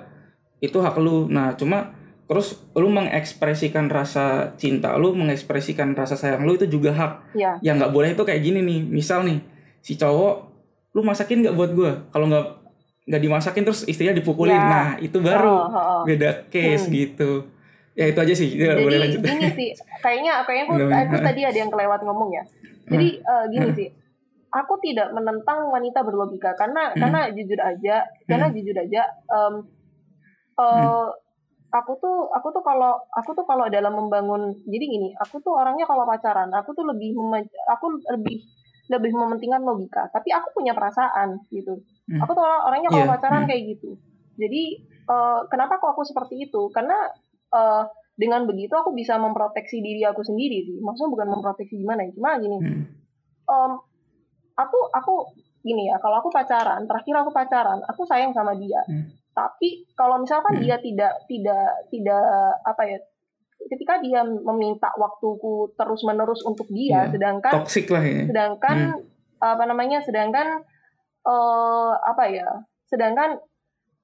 [0.60, 1.94] itu hak lu nah cuma
[2.26, 7.52] terus lu mengekspresikan rasa cinta lu mengekspresikan rasa sayang lu itu juga hak Iya.
[7.62, 9.40] yang nggak boleh itu kayak gini nih misal nih
[9.80, 10.50] si cowok
[10.92, 12.48] lu masakin nggak buat gue kalau nggak
[13.04, 14.64] nggak dimasakin terus istrinya dipukulin Ya.
[14.64, 16.02] nah itu baru Oh, oh, oh.
[16.04, 16.94] beda case Hmm.
[16.94, 17.32] gitu
[18.02, 19.70] ya itu aja sih ya, boleh Jadi lanjut gini sih,
[20.02, 22.44] kayaknya kayaknya aku, aku tadi ada yang kelewat ngomong ya.
[22.90, 23.78] Jadi eh, gini Hmm.
[23.78, 23.88] sih,
[24.50, 27.00] aku tidak menentang wanita berlogika karena Hmm.
[27.00, 28.56] karena jujur aja, karena Hmm.
[28.58, 29.54] jujur aja, em,
[30.58, 31.08] eh,
[31.72, 35.86] aku tuh aku tuh kalau aku tuh kalau dalam membangun, jadi gini, aku tuh orangnya
[35.86, 37.14] kalau pacaran, aku tuh lebih
[37.70, 38.38] aku lebih
[38.92, 41.80] lebih mementingkan logika, tapi aku punya perasaan gitu.
[42.12, 42.20] Hmm.
[42.26, 43.50] Aku tuh orangnya kalau Iya, pacaran hmm.
[43.54, 43.90] kayak gitu.
[44.36, 44.62] Jadi
[45.06, 46.68] eh, kenapa kok aku seperti itu?
[46.76, 46.98] Karena
[47.52, 47.84] eh,
[48.16, 50.78] dengan begitu aku bisa memproteksi diri aku sendiri sih.
[50.78, 52.58] Maksudnya bukan memproteksi gimana ya, cuma gini.
[52.60, 52.84] Hmm.
[53.42, 53.72] em,
[54.56, 55.14] aku aku
[55.62, 58.80] gini ya, kalau aku pacaran, terakhir aku pacaran, aku sayang sama dia.
[58.88, 59.10] Hmm.
[59.32, 60.64] Tapi kalau misalkan Hmm.
[60.64, 62.24] dia tidak tidak tidak
[62.64, 62.98] apa ya,
[63.68, 67.12] ketika dia meminta waktuku terus menerus untuk dia, Iya.
[67.14, 68.78] sedangkan toxic lah ini sedangkan
[69.42, 70.62] apa namanya sedangkan
[71.22, 72.48] eh apa ya
[72.90, 73.38] sedangkan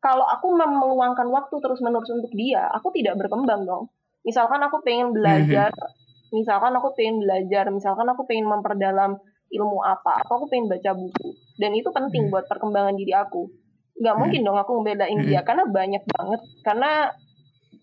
[0.08, 3.92] kalau aku meluangkan waktu terus menerus untuk dia aku tidak berkembang dong
[4.24, 5.68] misalkan aku pengen belajar
[6.38, 9.20] misalkan aku pengen belajar misalkan aku pengen memperdalam
[9.52, 12.32] ilmu apa atau aku pengen baca buku dan itu penting Hmm.
[12.32, 13.52] buat perkembangan diri aku
[14.00, 14.22] nggak Hmm.
[14.24, 15.28] mungkin dong aku ngebelain Hmm.
[15.28, 17.12] dia karena banyak banget karena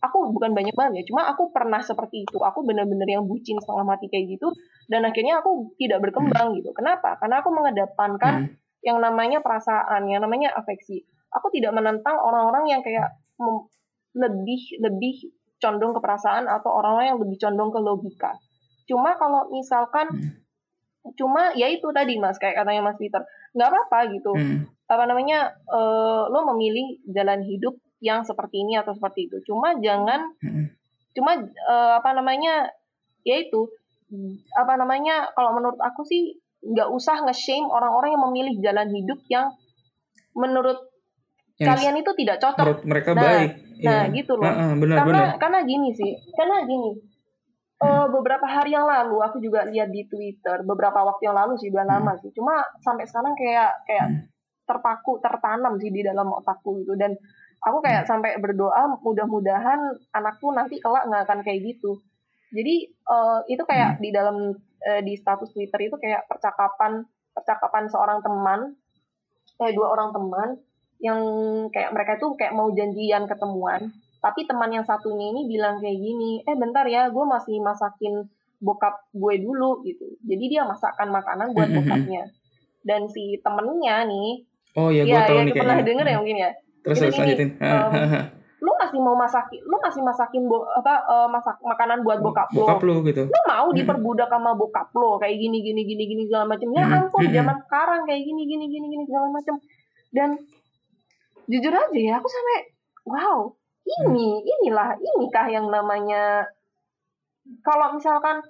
[0.00, 3.84] aku bukan banyak banget ya cuma aku pernah seperti itu aku benar-benar yang bucin setengah
[3.84, 4.52] mati kayak gitu
[4.88, 8.48] dan akhirnya aku tidak berkembang gitu kenapa karena aku mengedepankan Hmm.
[8.84, 13.18] yang namanya perasaan yang namanya afeksi aku tidak menentang orang-orang yang kayak
[14.14, 18.30] lebih lebih condong ke perasaan atau orang-orang yang lebih condong ke logika
[18.86, 20.06] cuma kalau misalkan
[21.18, 23.20] cuma ya itu tadi mas kayak katanya mas Peter
[23.52, 24.64] nggak apa-apa gitu Hmm.
[24.88, 30.32] apa namanya eh, lo memilih jalan hidup yang seperti ini atau seperti itu cuma jangan
[30.40, 30.72] Hmm.
[31.12, 32.70] cuma eh, apa namanya
[33.24, 33.68] ya itu
[34.54, 39.50] apa namanya kalau menurut aku sih nggak usah nge-shame orang-orang yang memilih jalan hidup yang
[40.36, 40.78] menurut
[41.54, 43.50] Yang kalian itu tidak cocok menurut mereka Nah, baik
[43.84, 44.14] nah, Iya.
[44.16, 44.46] gitu loh.
[44.50, 46.90] Heeh, benar karena benar karena gini sih karena gini
[47.74, 51.68] eh, beberapa hari yang lalu aku juga lihat di Twitter beberapa waktu yang lalu sih
[51.70, 51.94] udah Hmm.
[52.00, 54.20] lama sih cuma sampai sekarang kayak kayak Hmm.
[54.64, 57.12] terpaku tertanam sih di dalam otakku gitu dan
[57.60, 59.78] aku kayak sampai berdoa mudah-mudahan
[60.10, 62.00] anakku nanti kelak nggak akan kayak gitu
[62.50, 68.18] jadi eh, itu kayak di dalam eh, di status Twitter itu kayak percakapan percakapan seorang
[68.22, 68.60] teman
[69.60, 70.48] eh dua orang teman
[71.04, 71.20] yang
[71.68, 73.92] kayak mereka itu kayak mau janjian ketemuan
[74.24, 78.24] tapi teman yang satunya ini bilang kayak gini eh bentar ya gue masih masakin
[78.64, 80.16] bokap gue dulu gitu.
[80.24, 82.24] Jadi dia masakkan makanan buat bokapnya.
[82.88, 86.38] Dan si temennya nih Oh iya, gue ya, tahu ya nih pernah denger ya mungkin
[86.40, 86.50] ya.
[86.80, 87.50] Terus terus lanjutin.
[87.60, 87.92] um,
[88.64, 92.64] lu masih mau masakin lu masih masakin bo, apa eh, masak makanan buat bokap lo
[92.64, 93.28] Bokap lu gitu.
[93.28, 96.68] lu mau diperbudak sama bokap lo kayak gini gini gini gini segala macam.
[96.72, 99.60] Ya ampun zaman sekarang kayak gini gini gini gini segala macam.
[100.16, 100.28] Dan
[101.46, 102.58] jujur aja ya aku sampai
[103.04, 103.52] wow
[103.84, 106.48] ini inilah inikah yang namanya
[107.60, 108.40] kalau misalkan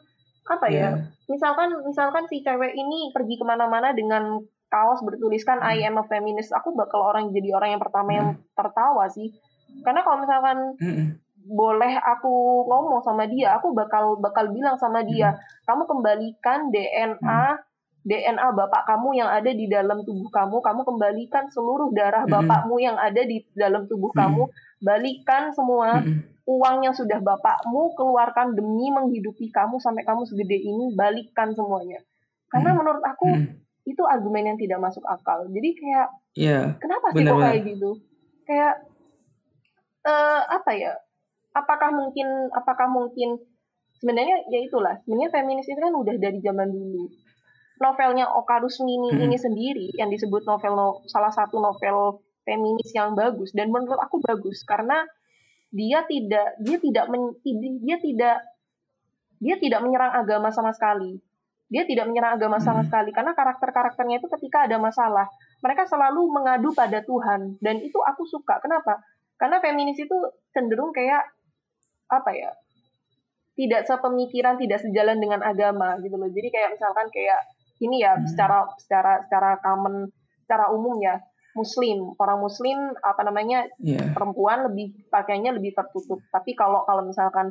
[0.45, 0.91] apa ya Iya.
[1.27, 5.71] misalkan misalkan si cewek ini pergi ke mana-mana dengan kaos bertuliskan Hmm.
[5.73, 9.33] I am a feminist aku bakal orang jadi orang yang pertama yang tertawa sih
[9.83, 11.09] karena kalau misalkan Mm-mm.
[11.45, 12.31] boleh aku
[12.65, 17.59] ngomong sama dia, aku bakal bakal bilang sama dia, kamu kembalikan DNA
[18.05, 23.01] DNA bapak kamu yang ada di dalam tubuh kamu, kamu kembalikan seluruh darah bapakmu yang
[23.01, 24.19] ada di dalam tubuh Mhm.
[24.21, 24.43] kamu,
[24.85, 26.21] balikan semua Mm-mm.
[26.45, 32.05] uang yang sudah bapakmu keluarkan demi menghidupi kamu sampai kamu segede ini, balikkan semuanya.
[32.53, 32.79] Karena Mhm.
[32.79, 33.89] menurut aku Mm-mm.
[33.89, 35.49] itu argumen yang tidak masuk akal.
[35.49, 36.61] Jadi kayak Iya.
[36.77, 37.91] kenapa sih kok kayak gitu
[38.45, 38.75] kayak
[40.05, 40.93] eh apa ya
[41.57, 43.41] apakah mungkin apakah mungkin
[43.97, 47.09] sebenarnya ya itulah sebenarnya feminis itu kan udah dari zaman dulu
[47.81, 49.25] novelnya Oka Rusmini Hmm.
[49.27, 53.51] ini sendiri yang disebut novel no- salah satu novel feminis yang bagus.
[53.57, 55.03] Dan menurut aku bagus karena
[55.75, 57.35] dia tidak dia tidak men-
[57.83, 58.37] dia tidak
[59.43, 61.19] dia tidak menyerang agama sama sekali.
[61.67, 62.89] Dia tidak menyerang agama sama Hmm.
[62.93, 65.27] sekali karena karakter-karakternya itu ketika ada masalah
[65.65, 67.59] mereka selalu mengadu pada Tuhan.
[67.59, 68.61] Dan itu aku suka.
[68.63, 69.01] Kenapa?
[69.35, 70.15] Karena feminis itu
[70.55, 71.25] cenderung kayak
[72.07, 72.53] apa ya
[73.55, 76.27] tidak sepemikiran tidak sejalan dengan agama gitu loh.
[76.31, 77.39] Jadi kayak misalkan kayak
[77.81, 78.27] ini ya Hmm.
[78.27, 80.07] secara secara secara common
[80.45, 81.19] secara umum ya
[81.55, 84.11] muslim orang muslim apa namanya Iya.
[84.11, 87.51] perempuan lebih pakaiannya lebih tertutup tapi kalau kalau misalkan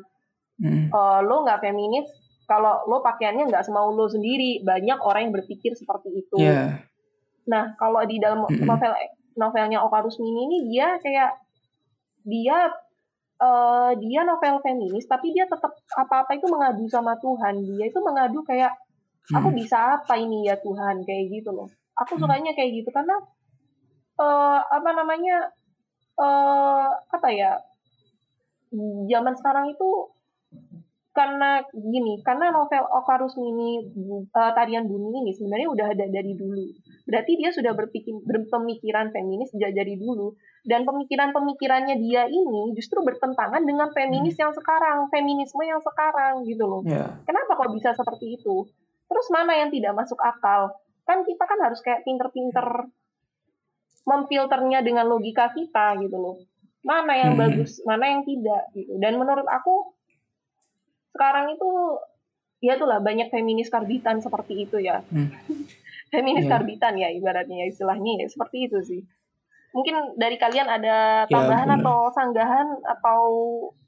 [0.54, 0.94] Mm.
[0.94, 2.06] eh, lo nggak feminis
[2.46, 6.84] kalau lo pakaiannya nggak semau lo sendiri banyak orang yang berpikir seperti itu Iya.
[7.48, 8.64] nah kalau di dalam Mm-mm.
[8.64, 8.94] novel
[9.34, 11.42] novelnya Oka Rusmini ini dia kayak
[12.24, 12.70] dia
[13.40, 18.40] eh, dia novel feminis tapi dia tetap apa-apa itu mengadu sama Tuhan dia itu mengadu
[18.44, 18.72] kayak
[19.26, 19.58] aku Mm.
[19.58, 22.22] bisa apa ini ya Tuhan kayak gitu loh aku Hmm.
[22.22, 23.16] sukanya kayak gitu karena
[24.16, 25.38] eh apa namanya
[26.16, 27.62] eh apa ya
[29.06, 29.90] zaman sekarang itu
[31.14, 36.34] karena gini karena novel Oka Rusmini Bu- eh, tarian bumi ini sebenarnya udah ada dari
[36.34, 36.66] dulu
[37.06, 40.34] berarti dia sudah berpikir berpemikiran feminis sejak dari dulu
[40.64, 46.82] dan pemikiran-pemikirannya dia ini justru bertentangan dengan feminis yang sekarang feminisme yang sekarang gitu loh
[46.82, 47.22] Iya.
[47.24, 48.66] Kenapa kok bisa seperti itu?
[49.14, 50.74] Terus mana yang tidak masuk akal?
[51.06, 52.90] Kan kita kan harus kayak pinter-pinter
[54.04, 56.36] memfilternya dengan logika kita gitu loh.
[56.82, 57.40] Mana yang Mhm.
[57.40, 58.98] bagus, mana yang tidak gitu.
[58.98, 59.94] Dan menurut aku
[61.14, 61.70] sekarang itu
[62.60, 65.06] ya itulah banyak feminis karbitan seperti itu ya.
[65.08, 65.30] Hmm.
[66.14, 66.52] feminis Iya.
[66.52, 69.02] karbitan ya ibaratnya ya istilahnya ya seperti itu sih.
[69.74, 71.82] Mungkin dari kalian ada tambahan benar.
[71.82, 73.22] atau sanggahan atau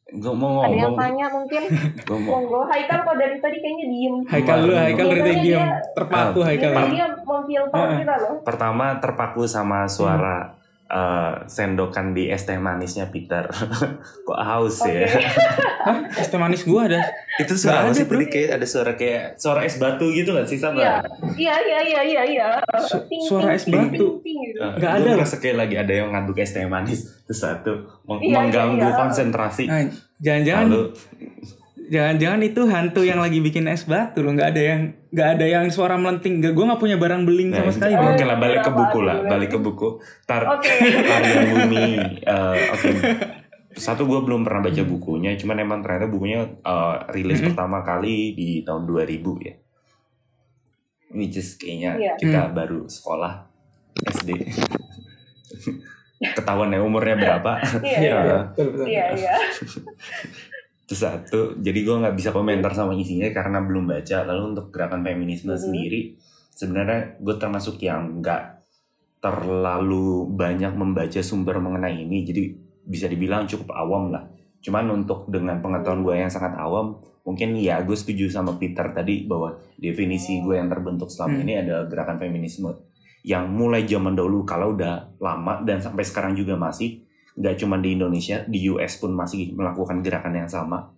[0.08, 1.62] Gue mau ada yang ngomong, tanya mungkin?
[2.30, 4.15] Monggo, Haikal kok dari tadi kayaknya diem.
[4.24, 6.71] Haikal dulu, Haikal dari tadi dia- Terpaku Ah, Haikal.
[6.88, 7.98] Dia memfilter Heeh.
[8.02, 8.34] kita loh.
[8.41, 10.54] pertama terpaku sama suara
[10.88, 13.45] eh, sendokan di es teh manisnya Peter.
[14.28, 15.06] Kok haus ya?
[15.86, 15.98] Hah?
[16.12, 17.02] Es teh manis gua ada.
[17.36, 18.06] Itu suara apa ada, sih?
[18.06, 20.80] Tadi kayak ada suara kayak suara es batu gitu nggak sih sama?
[20.80, 20.95] Iya,
[21.36, 22.48] iya, iya, iya, iya, iya.
[22.80, 24.21] Su- suara es batu.
[24.21, 25.15] ting, ting, Nggak gua ada loh.
[25.15, 27.00] merasa kayak lagi ada yang ngaduk es teh manis.
[27.24, 28.95] Terus satu meng- Iya, iya, mengganggu iya.
[28.95, 29.63] konsentrasi.
[29.65, 29.84] Nah,
[30.17, 30.67] jangan-jangan
[31.86, 34.32] jangan-jangan itu hantu yang lagi bikin es batu loh.
[34.32, 34.82] Nggak ada yang
[35.15, 36.43] nggak ada yang suara melenting.
[36.43, 37.95] Gak, gue nggak punya barang beling Nah, sama sekali.
[37.95, 39.88] Oke lah balik ke buku lah, balik ke buku.
[40.25, 40.67] Tar Oke.
[40.84, 41.88] tarian bumi.
[42.19, 42.89] eh, Oke.
[43.71, 47.47] Satu gue belum pernah baca bukunya, cuman emang ternyata bukunya eh, rilis Mhm.
[47.49, 49.56] pertama kali di tahun 2000 ya.
[51.10, 52.13] Which is kayaknya Iya.
[52.17, 53.47] kita baru sekolah
[54.06, 54.30] SD.
[56.15, 57.60] Ketahuan ya umurnya berapa.
[57.82, 57.99] Iya,
[58.84, 59.36] Iya,
[60.86, 64.21] Terus satu, jadi gue nggak bisa komentar sama isinya karena belum baca.
[64.21, 65.62] Lalu untuk gerakan feminisme Mhm.
[65.62, 66.02] sendiri,
[66.54, 68.62] sebenarnya gue termasuk yang nggak
[69.17, 72.21] terlalu banyak membaca sumber mengenai ini.
[72.21, 72.41] Jadi
[72.86, 74.30] bisa dibilang cukup awam lah.
[74.62, 79.26] Cuman untuk dengan pengetahuan gue yang sangat awam, mungkin ya gue setuju sama Peter tadi
[79.26, 81.43] bahwa definisi gue yang terbentuk selama Hmm.
[81.50, 82.69] ini adalah gerakan feminisme
[83.26, 87.02] yang mulai zaman dahulu kalau udah lama dan sampai sekarang juga masih
[87.36, 90.91] nggak cuma di Indonesia di US pun masih melakukan gerakan yang sama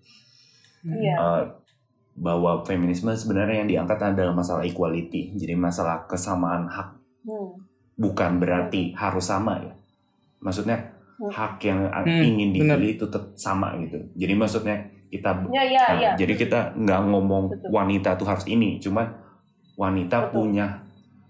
[0.86, 1.15] Iya.
[1.17, 1.43] Eh,
[2.17, 6.97] bahwa feminisme sebenarnya yang diangkat adalah masalah equality jadi masalah kesamaan hak
[7.28, 7.60] Hmm.
[8.00, 9.73] bukan berarti harus sama ya
[10.39, 11.34] maksudnya Hmm.
[11.34, 16.00] hak yang Hmm, ingin dipilih itu tetap sama gitu jadi maksudnya kita Ya, ya, Nah,
[16.00, 16.12] ya.
[16.19, 17.69] Jadi kita nggak ngomong Betul.
[17.71, 19.08] wanita tuh harus ini, cuman
[19.80, 20.32] wanita Betul.
[20.36, 20.84] punya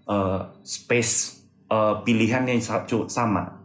[0.08, 2.58] eh, space eh, pilihan yang
[3.06, 3.57] sama.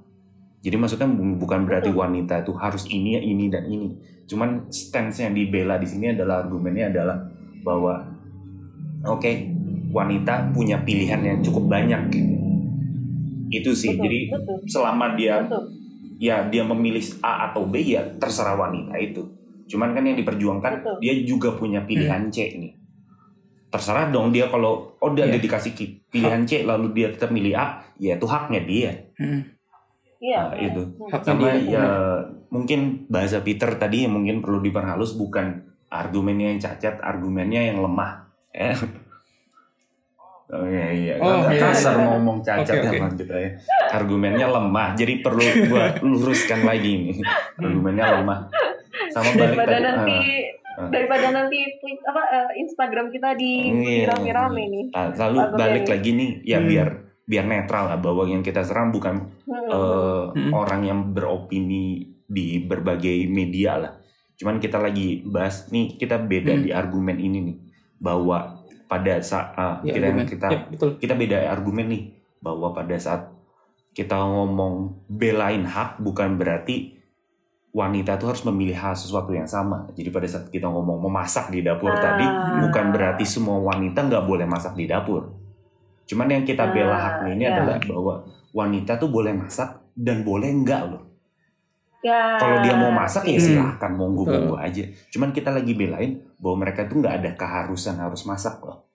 [0.63, 3.99] Jadi maksudnya bu- bukan berarti wanita itu harus ini, ini dan ini.
[4.23, 7.19] Cuman stance yang dibela di sini adalah argumennya adalah
[7.67, 7.99] bahwa
[9.04, 9.32] oke
[9.91, 12.02] wanita punya pilihan yang cukup banyak.
[12.10, 12.34] gitu.
[13.54, 13.93] Itu sih.
[13.93, 15.63] Betul, Jadi betul, selama dia betul.
[16.17, 19.21] ya dia memilih A atau B ya terserah wanita itu.
[19.67, 20.95] Cuman kan yang diperjuangkan Betul.
[21.04, 22.73] dia juga punya pilihan C nih.
[23.67, 27.58] Terserah dong dia kalau oh dia ada dikasih ki- pilihan C lalu dia tetap milih
[27.58, 28.91] A, ya itu haknya dia.
[29.17, 29.53] Hmm.
[30.23, 30.41] Iya.
[30.47, 30.81] Nah, itu.
[30.88, 31.09] Hmm.
[31.12, 31.86] Haknya Sama ya
[32.47, 32.79] mungkin
[33.12, 38.31] bahasa Peter tadi yang mungkin perlu diperhalus bukan argumennya yang cacat, argumennya yang lemah.
[38.55, 38.71] Eh.
[40.53, 41.13] Oh iya iya.
[41.17, 42.03] Oh, Agak iya, kasar iya.
[42.05, 43.49] ngomong cacat emang kita ya.
[43.89, 44.88] Argumennya lemah.
[44.93, 47.15] Jadi perlu gua luruskan lagi nih.
[47.57, 48.39] Argumennya lemah.
[49.09, 49.86] Sama balik daripada tadi.
[49.89, 50.17] nanti
[50.77, 50.89] ah.
[50.93, 54.13] daripada nanti tweet apa eh, Instagram kita di Iya.
[54.13, 54.86] rame-rame nih.
[54.93, 56.69] Ah, lalu balik lagi nih ya Hmm.
[56.69, 56.89] biar
[57.34, 59.58] biar netral lah bahwa yang kita serang bukan Hmm.
[59.67, 60.52] eh, Hmm.
[60.54, 63.93] orang yang beropini di berbagai media lah.
[64.34, 66.63] Cuman kita lagi bahas nih kita beda Hmm.
[66.63, 67.58] di argumen ini nih
[67.98, 70.26] bahwa pada saat ah, Ya, kita argumen.
[70.28, 70.89] kita Ya, betul.
[71.00, 72.04] kita beda argumen nih
[72.38, 73.34] bahwa pada saat
[73.91, 76.98] kita ngomong belain hak bukan berarti
[77.72, 79.89] wanita tuh harus memilih hal sesuatu yang sama.
[79.91, 81.98] Jadi pada saat kita ngomong memasak di dapur Ah.
[82.00, 82.26] tadi
[82.60, 85.26] bukan berarti semua wanita nggak boleh masak di dapur.
[86.13, 87.52] Cuman yang kita bela Ah, haknya ini ya.
[87.58, 88.13] adalah bahwa
[88.54, 91.04] wanita tuh boleh masak dan boleh enggak loh.
[91.99, 92.38] Ya.
[92.38, 93.47] Kalau dia mau masak ya Hmm.
[93.49, 94.84] silahkan monggo-monggo aja.
[95.10, 98.86] Cuman kita lagi belain bahwa mereka tuh nggak ada keharusan harus masak loh.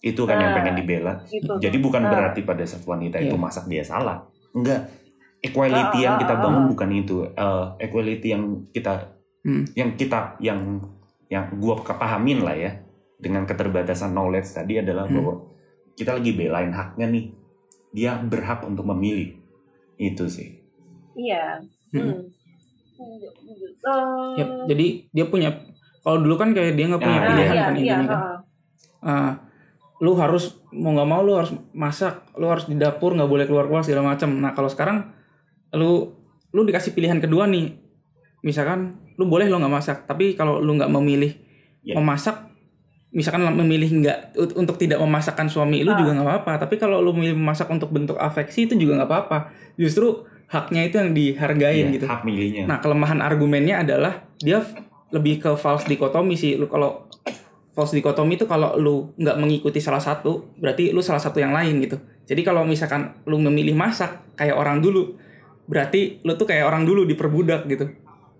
[0.00, 1.12] Itu kan yang Ah, pengen dibela.
[1.26, 1.58] gitu.
[1.58, 2.10] Jadi bukan Ah.
[2.10, 3.42] berarti pada saat wanita itu Iya.
[3.42, 4.22] masak dia salah.
[4.50, 4.86] Enggak.
[5.42, 7.26] Equality Ah, yang kita bangun bukan itu.
[7.26, 9.10] Eh, equality yang kita
[9.42, 9.66] Hmm.
[9.74, 10.78] yang kita yang
[11.26, 12.70] yang gua kepahamin lah ya
[13.18, 15.14] dengan keterbatasan knowledge tadi adalah Hmm.
[15.18, 15.34] bahwa
[15.94, 17.24] kita lagi belain haknya nih.
[17.92, 19.36] Dia berhak untuk memilih.
[19.96, 20.58] Itu sih.
[21.12, 21.60] Iya.
[21.92, 22.32] Hmm.
[22.96, 24.38] Hmm.
[24.38, 25.50] Eh, jadi dia punya
[26.00, 28.18] kalau dulu kan kayak dia nggak punya Ah, pilihan iya, kan iya, intinya kan.
[28.18, 28.36] heeh.
[29.02, 29.32] Ah,
[29.98, 33.66] lu harus mau nggak mau lu harus masak, lu harus di dapur nggak boleh keluar
[33.66, 34.30] keluar segala macam.
[34.34, 35.10] Nah kalau sekarang
[35.74, 36.14] lu
[36.52, 37.74] lu dikasih pilihan kedua nih,
[38.42, 41.32] misalkan lu boleh lo nggak masak, tapi kalau lu nggak memilih
[41.82, 41.98] Ya.
[41.98, 42.51] memasak,
[43.12, 44.18] misalkan memilih nggak
[44.56, 46.00] untuk tidak memasakkan suami lu Ah.
[46.00, 46.52] juga nggak apa-apa.
[46.64, 49.38] Tapi kalau lu memilih memasak untuk bentuk afeksi itu juga nggak apa-apa.
[49.76, 52.06] Justru haknya itu yang dihargain Iya, gitu.
[52.08, 52.64] hak milihnya.
[52.64, 54.60] Nah, kelemahan argumennya adalah dia
[55.08, 56.56] lebih ke false dikotomi sih.
[56.56, 57.08] Lu kalau
[57.72, 61.80] false dikotomi itu kalau lu nggak mengikuti salah satu, berarti lu salah satu yang lain
[61.80, 62.00] gitu.
[62.24, 65.16] Jadi kalau misalkan lu memilih masak kayak orang dulu,
[65.64, 67.92] berarti lu tuh kayak orang dulu diperbudak gitu.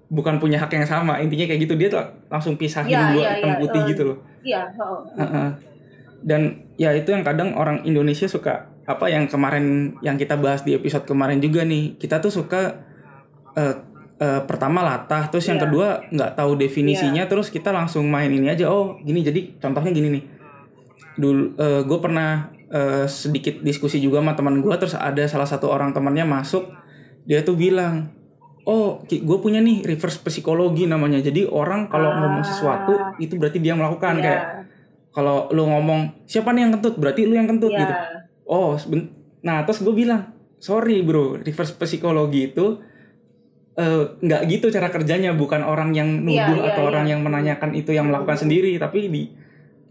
[0.08, 1.20] Bukan punya hak yang sama.
[1.20, 4.02] Intinya kayak gitu dia tuh langsung pisahin Iya, dua iya, hitam iya, putih eh, gitu
[4.04, 4.16] loh.
[4.42, 5.00] Iya, heeh.
[5.18, 5.48] Heeh.
[6.22, 6.42] Dan
[6.78, 11.06] ya itu yang kadang orang Indonesia suka apa yang kemarin yang kita bahas di episode
[11.06, 11.98] kemarin juga nih.
[11.98, 12.82] Kita tuh suka
[13.58, 13.74] eh,
[14.22, 15.66] eh, pertama latah, terus yang Iya.
[15.66, 18.70] kedua nggak tahu definisinya, terus kita langsung main ini aja.
[18.70, 20.24] Oh gini jadi contohnya gini nih.
[21.18, 21.42] Dulu
[21.84, 26.24] gue pernah eh, sedikit diskusi juga sama teman gue, terus ada salah satu orang temannya
[26.24, 26.72] masuk,
[27.28, 28.21] dia tuh bilang.
[28.62, 31.18] Oh, gue punya nih reverse psikologi namanya.
[31.18, 32.18] Jadi orang kalau Ah.
[32.22, 34.42] ngomong sesuatu itu berarti dia melakukan Iya, kayak
[35.12, 37.84] kalau lu ngomong siapa nih yang kentut berarti lu yang kentut iya.
[37.84, 37.94] gitu
[38.48, 38.80] oh
[39.44, 42.80] nah terus gue bilang sorry bro reverse psikologi itu
[43.76, 46.88] eh, nggak gitu cara kerjanya bukan orang yang Iya, nuduh iya, atau iya.
[46.88, 48.44] orang yang menanyakan itu yang melakukan Hmm.
[48.48, 49.22] sendiri tapi di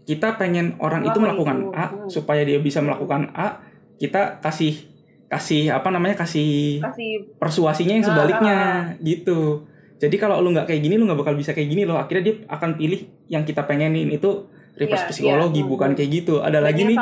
[0.02, 1.78] kita pengen orang itu Melakukan melakukan itu.
[1.78, 2.10] A Hmm.
[2.10, 3.62] supaya dia bisa melakukan A
[3.98, 4.90] kita kasih
[5.32, 8.56] kasih apa namanya kasih Kasih persuasinya yang Ah, sebaliknya
[9.00, 9.64] gitu.
[9.96, 11.96] Jadi kalau lu nggak kayak gini lu nggak bakal bisa kayak gini loh.
[11.96, 14.44] Akhirnya dia akan pilih yang kita pengenin itu
[14.76, 15.68] reverse Iya, psikologi iya.
[15.68, 16.34] bukan kayak gitu.
[16.44, 16.96] Ada lagi nih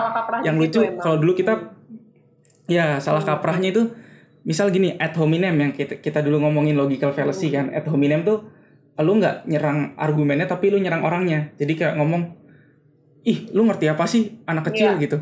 [0.45, 1.75] yang gitu lucu kalau dulu kita
[2.71, 3.83] ya salah kaprahnya itu
[4.41, 7.57] misal gini ad hominem yang kita, kita dulu ngomongin logical fallacy Hmm.
[7.57, 7.67] kan.
[7.75, 8.47] Ad hominem tuh
[9.01, 11.51] lu nggak nyerang argumennya tapi lu nyerang orangnya.
[11.57, 12.37] Jadi kayak ngomong
[13.23, 15.03] ih lu ngerti apa sih anak kecil Iya.
[15.03, 15.19] gitu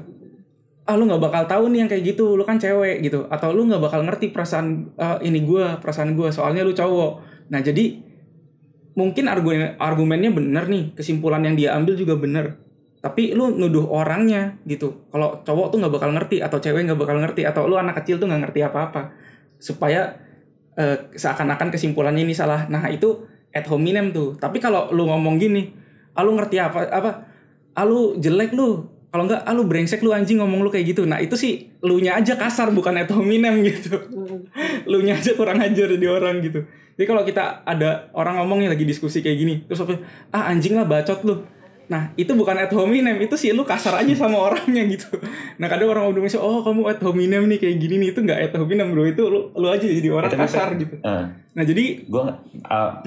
[0.88, 3.68] ah lu nggak bakal tahu nih yang kayak gitu lu kan cewek gitu atau lu
[3.68, 7.20] nggak bakal ngerti perasaan eh, ini gua perasaan gua soalnya lu cowok
[7.52, 8.00] nah jadi
[8.96, 12.56] mungkin argumen argumennya bener nih kesimpulan yang dia ambil juga bener
[12.98, 17.20] tapi lu nuduh orangnya gitu kalau cowok tuh nggak bakal ngerti atau cewek nggak bakal
[17.20, 19.12] ngerti atau lu anak kecil tuh nggak ngerti apa-apa
[19.60, 20.18] supaya
[20.78, 22.70] eh, seakan-akan kesimpulannya ini salah.
[22.70, 24.38] Nah, itu ad hominem tuh.
[24.38, 25.74] Tapi kalau lu ngomong gini,
[26.14, 27.10] ah lu ngerti apa apa?
[27.74, 27.86] Ah
[28.16, 28.86] jelek lu.
[29.08, 31.08] Kalau enggak, ah lu brengsek lu anjing ngomong lu kayak gitu.
[31.08, 33.96] Nah, itu sih lu nya aja kasar bukan ad hominem gitu.
[33.96, 34.44] Hmm.
[34.84, 36.64] lu nya aja kurang ajar di orang gitu.
[36.98, 39.96] Jadi kalau kita ada orang ngomongnya lagi diskusi kayak gini, terus apa?
[40.34, 41.40] Ah anjing lah bacot lu.
[41.88, 45.08] Nah, itu bukan ad hominem, itu sih lu kasar aja sama orangnya gitu.
[45.56, 48.52] Nah, kadang orang udah misal, oh kamu ad hominem nih kayak gini nih, itu nggak
[48.52, 50.94] ad hominem bro, itu lu, lu aja jadi orang tapi kasar Fer, gitu.
[51.00, 51.24] eh,
[51.56, 52.22] Nah, jadi gue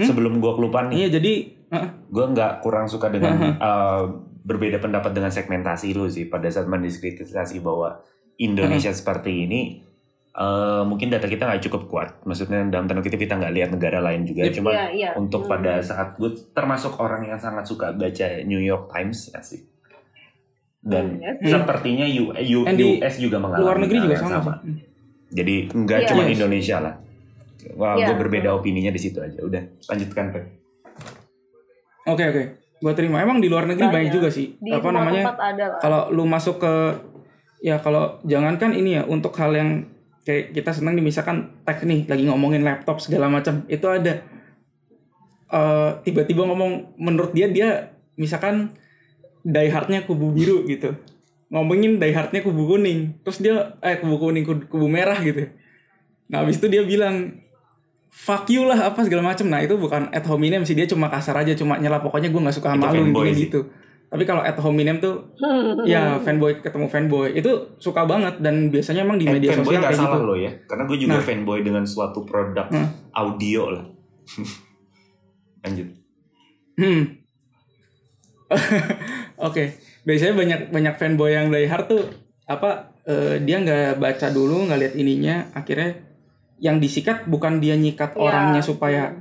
[0.02, 1.34] sebelum gue kelupaan nih iya jadi
[1.72, 4.04] uh, gue nggak kurang suka dengan uh,
[4.42, 8.02] berbeda pendapat dengan segmentasi lu sih pada saat mendiskreditasi bahwa
[8.36, 9.62] Indonesia seperti ini
[10.34, 14.00] uh, mungkin data kita nggak cukup kuat maksudnya dalam tanda kutip kita nggak lihat negara
[14.00, 14.54] lain juga Yep.
[14.56, 15.10] cuma Iya, iya.
[15.14, 15.52] untuk Hmm.
[15.52, 19.62] pada saat gue termasuk orang yang sangat suka baca New York Times ya sih
[20.82, 21.54] dan Hmm, sih.
[21.54, 24.58] sepertinya U, U- US juga mengalami luar negeri juga sama.
[24.58, 24.82] Hmm.
[25.30, 26.08] jadi nggak Iya.
[26.10, 26.34] cuma Yes.
[26.34, 26.96] Indonesia lah
[27.72, 28.10] Wah, Iya.
[28.10, 29.38] gue berbeda opininya di situ aja.
[29.38, 30.44] Udah, lanjutkan, Pak.
[32.04, 32.44] Oke oke,
[32.82, 33.22] gue terima.
[33.22, 34.14] Emang di luar negeri banyak, Banyak.
[34.18, 34.58] juga sih.
[34.58, 35.38] Di apa namanya?
[35.78, 36.74] Kalau lu masuk ke
[37.62, 39.86] ya kalau jangankan ini ya untuk hal yang
[40.26, 44.26] kayak kita senang misalkan tech nih lagi ngomongin laptop segala macam itu ada
[45.50, 48.74] eh, tiba-tiba ngomong menurut dia dia misalkan
[49.46, 50.94] die hardnya kubu biru gitu
[51.50, 55.50] ngomongin die hardnya kubu kuning terus dia eh kubu kuning kubu, kubu merah gitu
[56.30, 57.42] nah habis itu dia bilang
[58.12, 61.34] fuck you lah apa segala macam nah itu bukan ad hominem sih dia cuma kasar
[61.38, 63.72] aja cuma nyela pokoknya gue nggak suka sama lu gitu
[64.12, 65.32] tapi kalau ad hominem tuh
[65.88, 67.48] ya fanboy ketemu fanboy itu
[67.80, 70.36] suka banget dan biasanya emang di Eh, media fanboy sosial nggak kayak salah gitu lo
[70.36, 71.24] ya, karena gue juga Nah.
[71.24, 72.92] fanboy dengan suatu produk Hmm.
[73.16, 73.86] audio lah.
[75.64, 75.88] Lanjut.
[76.76, 77.04] Hmm.
[79.48, 79.64] Oke,
[80.04, 82.04] biasanya banyak banyak fanboy yang die hard tuh
[82.44, 85.96] apa eh, dia nggak baca dulu nggak lihat ininya akhirnya
[86.62, 88.22] yang disikat bukan dia nyikat Iya.
[88.22, 89.18] orangnya supaya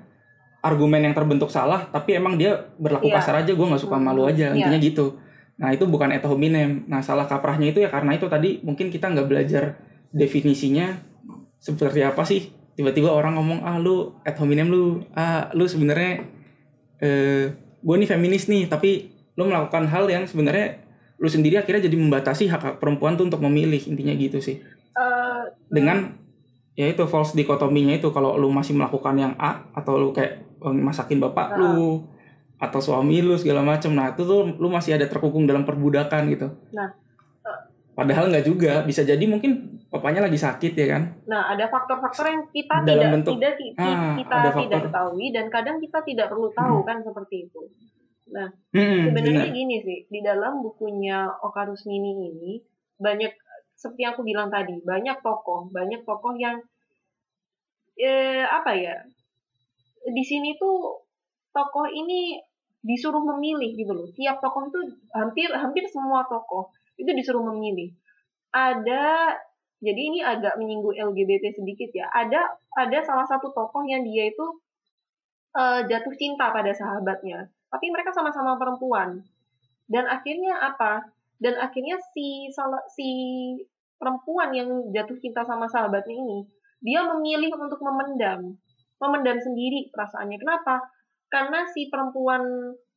[0.61, 3.16] argumen yang terbentuk salah tapi emang dia berlaku Iya.
[3.16, 4.68] kasar aja gue nggak suka malu aja Iya.
[4.68, 5.07] intinya gitu.
[5.57, 6.84] Nah itu bukan ad hominem.
[6.84, 9.80] Nah salah kaprahnya itu ya karena itu tadi mungkin kita nggak belajar
[10.12, 11.01] definisinya
[11.57, 12.53] seperti apa sih.
[12.76, 15.01] Tiba-tiba orang ngomong ah lu ad hominem lu.
[15.12, 16.28] Ah lu sebenarnya
[17.01, 20.84] eh gue nih feminis nih tapi lu melakukan hal yang sebenarnya
[21.16, 24.61] lu sendiri akhirnya jadi membatasi hak hak perempuan tuh untuk memilih intinya gitu sih.
[24.91, 26.19] Eh, dengan
[26.81, 30.74] ya itu false dikotominya itu kalau lu masih melakukan yang A atau lu kayak eh,
[30.78, 31.57] masakin bapak Ah.
[31.59, 32.09] lu
[32.57, 36.49] atau suami lu segala macem nah itu tuh lu masih ada terkukung dalam perbudakan gitu
[36.70, 36.89] Nah,
[37.43, 37.59] eh.
[37.93, 39.53] padahal nggak juga bisa jadi mungkin
[39.89, 44.14] bapaknya lagi sakit ya kan Nah, ada faktor-faktor yang kita Dalam tidak bentuk- tidak Ah,
[44.14, 47.61] kita tidak ketahui dan kadang kita tidak perlu tahu kan seperti itu.
[48.31, 49.51] Hmm, Sebenarnya benar.
[49.53, 52.62] gini sih, di dalam bukunya Oka Rusmini ini
[52.97, 53.33] banyak
[53.74, 56.62] seperti yang aku bilang tadi, banyak tokoh, banyak tokoh yang
[58.01, 58.96] eh apa ya?
[60.01, 61.05] Di sini tuh
[61.53, 62.40] tokoh ini
[62.80, 64.09] disuruh memilih gitu loh.
[64.16, 64.80] Tiap tokoh itu
[65.12, 67.92] hampir hampir semua tokoh itu disuruh memilih.
[68.51, 69.36] Ada
[69.80, 72.09] jadi ini agak menyinggung LGBT sedikit ya.
[72.11, 72.40] Ada
[72.80, 74.46] ada salah satu tokoh yang dia itu
[75.57, 79.22] eh, jatuh cinta pada sahabatnya tapi mereka sama-sama perempuan
[79.86, 81.07] dan akhirnya apa
[81.38, 82.51] dan akhirnya si
[82.90, 83.09] si
[83.96, 86.38] perempuan yang jatuh cinta sama sahabatnya ini
[86.81, 88.57] dia memilih untuk memendam
[89.01, 90.37] memendam sendiri perasaannya.
[90.37, 90.85] Kenapa?
[91.33, 92.45] Karena si perempuan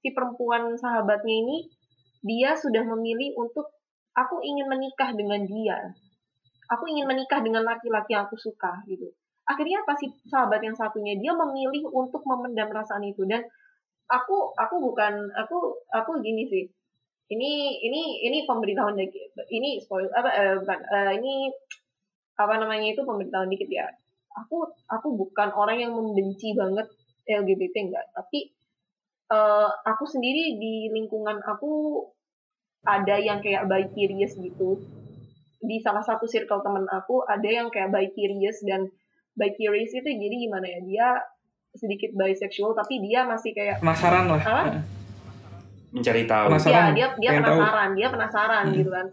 [0.04, 1.58] si perempuan sahabatnya ini
[2.24, 3.72] dia sudah memilih untuk
[4.16, 5.80] aku ingin menikah dengan dia.
[6.72, 9.08] Aku ingin menikah dengan laki-laki yang aku suka gitu.
[9.44, 9.96] Akhirnya apa?
[10.00, 13.28] Si sahabat yang satunya dia memilih untuk memendam perasaan itu.
[13.28, 13.44] Dan
[14.08, 16.64] aku aku bukan aku aku gini sih.
[17.32, 21.50] Ini ini ini pemberitahuan dikit ini spoil apa eh, bukan eh, ini
[22.34, 23.86] apa namanya itu pemberitahuan dikit ya
[24.34, 26.90] aku aku bukan orang yang membenci banget
[27.24, 28.50] LGBT enggak tapi
[29.30, 32.02] eh, aku sendiri di lingkungan aku
[32.84, 34.82] ada yang kayak bi curious gitu
[35.60, 38.90] di salah satu circle temen aku ada yang kayak bi curious dan
[39.34, 41.08] bi curious itu jadi gimana ya dia
[41.74, 44.64] sedikit bisexual tapi dia masih kayak penasaran lah Apa?
[45.94, 46.46] Mencari tahu.
[46.50, 46.74] Penasaran.
[46.74, 47.58] ya dia dia pengen tahu.
[47.62, 48.76] penasaran dia penasaran Hmm.
[48.76, 49.08] gitu kan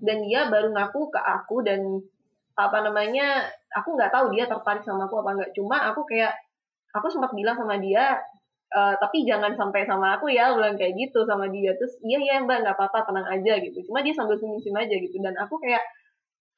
[0.00, 1.80] dan dia baru ngaku ke aku dan
[2.68, 3.48] apa namanya
[3.78, 6.32] aku nggak tahu dia tertarik sama aku apa enggak cuma aku kayak
[6.96, 8.18] aku sempat bilang sama dia
[8.70, 11.74] "Eh, tapi jangan sampai sama aku ya bilang kayak gitu sama dia.
[11.78, 13.78] Terus iya iya mbak nggak apa-apa tenang aja gitu.
[13.90, 15.16] Cuma dia sambil senyum-senyum aja gitu.
[15.24, 15.82] Dan aku kayak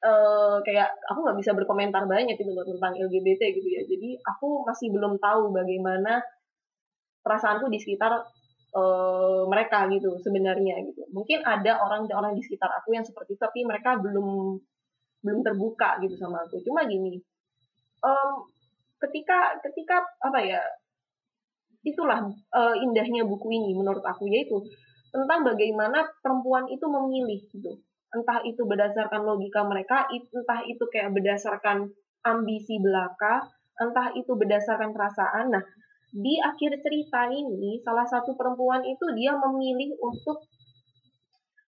[0.05, 3.81] eh kayak aku nggak bisa berkomentar banyak gitu tentang LGBT gitu ya.
[3.91, 6.21] Jadi aku masih belum tahu bagaimana
[7.23, 8.11] perasaanku di sekitar
[8.73, 11.01] eh, mereka gitu sebenarnya gitu.
[11.15, 14.57] Mungkin ada orang-orang di sekitar aku yang seperti itu tapi mereka belum
[15.23, 16.59] belum terbuka gitu sama aku.
[16.61, 17.17] Cuma gini
[18.03, 18.31] em,
[18.99, 20.61] ketika ketika apa ya
[21.83, 24.55] itulah uh, indahnya buku ini menurut aku yaitu
[25.11, 27.71] tentang bagaimana perempuan itu memilih gitu.
[28.13, 31.91] Entah itu berdasarkan logika mereka entah itu kayak berdasarkan
[32.23, 33.43] ambisi belaka
[33.79, 35.51] entah itu berdasarkan perasaan.
[35.51, 35.63] Nah
[36.13, 40.45] di akhir cerita ini salah satu perempuan itu dia memilih untuk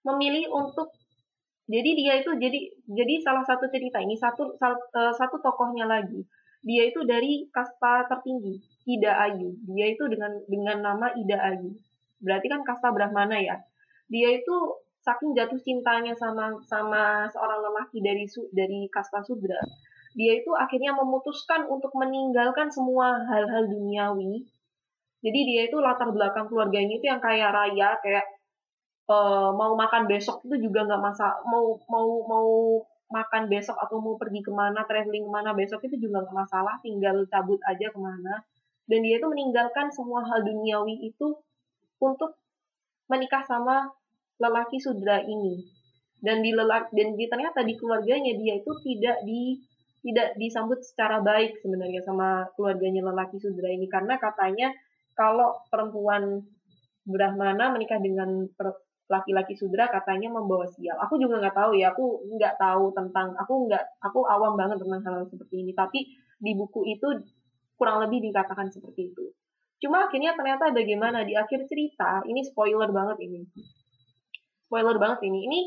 [0.06, 0.94] memilih untuk
[1.66, 6.22] jadi dia itu jadi jadi salah satu cerita ini satu uh, satu tokohnya lagi.
[6.66, 8.58] Dia itu dari kasta tertinggi
[8.90, 11.74] Ida Ayu dia itu dengan dengan nama Ida Ayu
[12.22, 13.58] berarti kan kasta Brahmana ya.
[14.10, 14.56] Dia itu
[15.06, 19.62] saking jatuh cintanya sama sama seorang lelaki dari dari kasta Sudra.
[20.18, 24.42] Dia itu akhirnya memutuskan untuk meninggalkan semua hal-hal duniawi.
[25.22, 28.26] Jadi dia itu latar belakang keluarganya itu yang kaya raya kayak
[29.10, 32.50] uh, mau makan besok itu juga nggak masa mau mau mau
[33.06, 36.76] makan besok atau mau pergi ke mana traveling ke mana besok itu juga nggak masalah
[36.82, 38.42] tinggal cabut aja ke mana.
[38.86, 41.42] Dan dia itu meninggalkan semua hal duniawi itu
[41.98, 42.38] untuk
[43.10, 43.90] menikah sama
[44.38, 45.66] lelaki sudra ini.
[46.22, 49.58] Dan di lelaki dan di ternyata di keluarganya dia itu tidak di
[50.06, 53.90] tidak disambut secara baik sebenarnya sama keluarganya lelaki sudra ini.
[53.90, 54.70] Karena katanya
[55.18, 56.46] kalau perempuan
[57.06, 58.50] Brahmana menikah dengan
[59.06, 60.98] laki-laki sudra katanya membawa sial.
[60.98, 65.02] Aku juga nggak tahu ya, aku nggak tahu tentang, aku nggak, aku awam banget tentang
[65.06, 65.72] hal, hal seperti ini.
[65.78, 66.00] Tapi
[66.42, 67.08] di buku itu
[67.78, 69.26] kurang lebih dikatakan seperti itu.
[69.78, 73.46] Cuma akhirnya ternyata bagaimana di akhir cerita, ini spoiler banget ini.
[74.66, 75.40] Spoiler banget ini.
[75.46, 75.60] Ini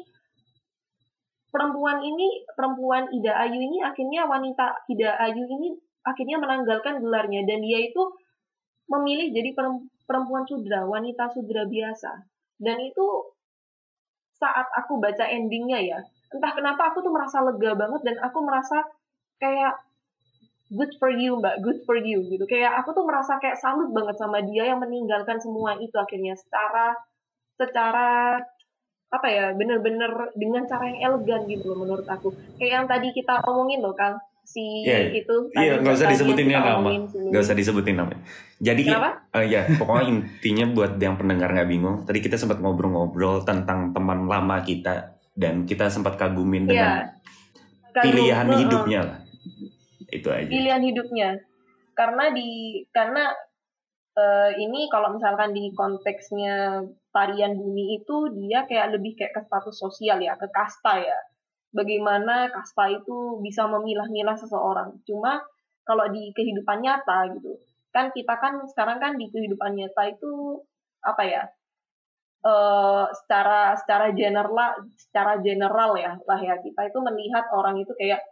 [1.54, 7.62] perempuan ini, perempuan Ida Ayu ini akhirnya wanita Ida Ayu ini akhirnya menanggalkan gelarnya dan
[7.62, 8.02] dia itu
[8.88, 9.52] memilih jadi
[10.08, 12.24] perempuan sudra, wanita sudra biasa
[12.58, 13.06] dan itu
[14.38, 15.98] saat aku baca endingnya ya,
[16.30, 18.86] entah kenapa aku tuh merasa lega banget dan aku merasa
[19.42, 19.78] kayak
[20.70, 22.44] good for you mbak, good for you gitu.
[22.44, 26.94] Kayak aku tuh merasa kayak salut banget sama dia yang meninggalkan semua itu akhirnya secara
[27.58, 28.38] secara
[29.08, 32.36] apa ya bener-bener dengan cara yang elegan gitu loh menurut aku.
[32.60, 35.12] Kayak yang tadi kita omongin loh Kang, si yeah.
[35.12, 36.88] itu iya nggak usah disebutin nama.
[37.04, 38.16] nggak usah disebutin nama.
[38.56, 43.92] Jadi uh, ya pokoknya intinya buat yang pendengar nggak bingung tadi kita sempat ngobrol-ngobrol tentang
[43.92, 46.70] teman lama kita dan kita sempat kagumin iya.
[46.72, 46.92] dengan
[47.92, 49.18] Kagum, pilihan uh, hidupnya lah.
[50.08, 50.48] Itu aja.
[50.48, 51.28] Pilihan hidupnya.
[51.92, 52.48] Karena di
[52.88, 53.28] karena
[54.16, 59.76] uh, ini kalau misalkan di konteksnya tarian bumi itu dia kayak lebih kayak ke status
[59.76, 61.18] sosial ya ke kasta ya
[61.72, 64.98] bagaimana kasta itu bisa memilah-milah seseorang.
[65.04, 65.40] Cuma
[65.84, 67.60] kalau di kehidupan nyata gitu,
[67.92, 70.62] kan kita kan sekarang kan di kehidupan nyata itu
[71.04, 71.42] apa ya?
[72.38, 78.22] Uh, secara secara general secara general ya lah ya kita itu melihat orang itu kayak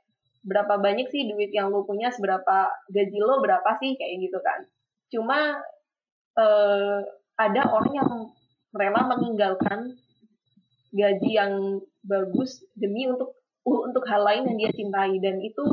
[0.47, 4.63] berapa banyak sih duit yang lo punya seberapa gaji lo berapa sih kayak gitu kan
[5.11, 5.59] cuma
[6.39, 7.03] uh,
[7.35, 8.11] ada orang yang
[8.71, 9.99] rela meninggalkan
[10.97, 11.53] gaji yang
[12.01, 13.37] bagus demi untuk
[13.67, 15.21] untuk hal lain yang dia cintai.
[15.21, 15.65] Dan itu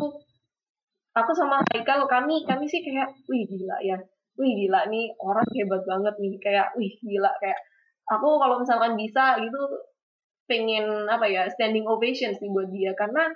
[1.16, 3.98] aku sama Haikal kami kami sih kayak wih gila ya.
[4.36, 6.34] Wih gila nih orang hebat banget nih.
[6.44, 7.32] Kayak wih gila.
[7.40, 7.60] Kayak
[8.12, 9.62] aku kalau misalkan bisa gitu
[10.44, 12.92] pengen apa ya standing ovation sih buat dia.
[12.98, 13.32] Karena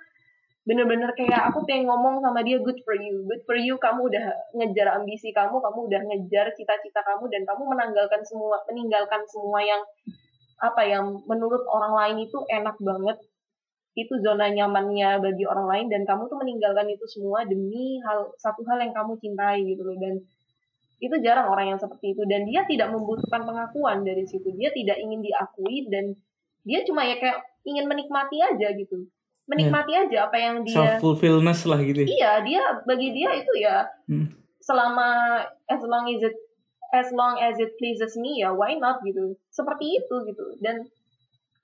[0.67, 3.23] bener-bener kayak aku pengen ngomong sama dia good for you.
[3.23, 7.63] Good for you kamu udah ngejar ambisi kamu kamu udah ngejar cita-cita kamu dan kamu
[7.71, 9.79] menanggalkan semua meninggalkan semua yang
[10.57, 13.17] apa yang menurut orang lain itu enak banget
[13.97, 18.61] itu zona nyamannya bagi orang lain dan kamu tuh meninggalkan itu semua demi hal satu
[18.69, 20.21] hal yang kamu cintai gitu loh dan
[20.97, 24.97] itu jarang orang yang seperti itu dan dia tidak membutuhkan pengakuan dari situ dia tidak
[25.01, 26.13] ingin diakui dan
[26.61, 29.09] dia cuma ya kayak ingin menikmati aja gitu
[29.49, 30.03] menikmati yeah.
[30.05, 32.07] aja apa yang dia self fulfillment lah gitu ya.
[32.09, 34.29] iya dia bagi dia itu ya hmm.
[34.61, 36.37] selama as long as it
[36.95, 39.35] as long as it pleases me ya why not gitu.
[39.51, 40.45] Seperti itu gitu.
[40.63, 40.87] Dan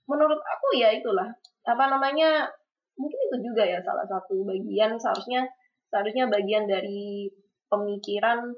[0.09, 1.31] menurut aku ya itulah.
[1.63, 2.51] Apa namanya
[2.99, 4.99] mungkin itu juga ya salah satu bagian.
[4.99, 5.47] Seharusnya
[5.87, 7.31] seharusnya bagian dari
[7.71, 8.51] pemikiran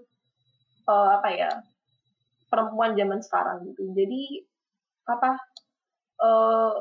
[0.89, 1.51] uh, apa ya
[2.49, 3.93] perempuan zaman sekarang gitu.
[3.93, 4.41] Jadi
[5.05, 5.37] apa
[6.23, 6.73] uh,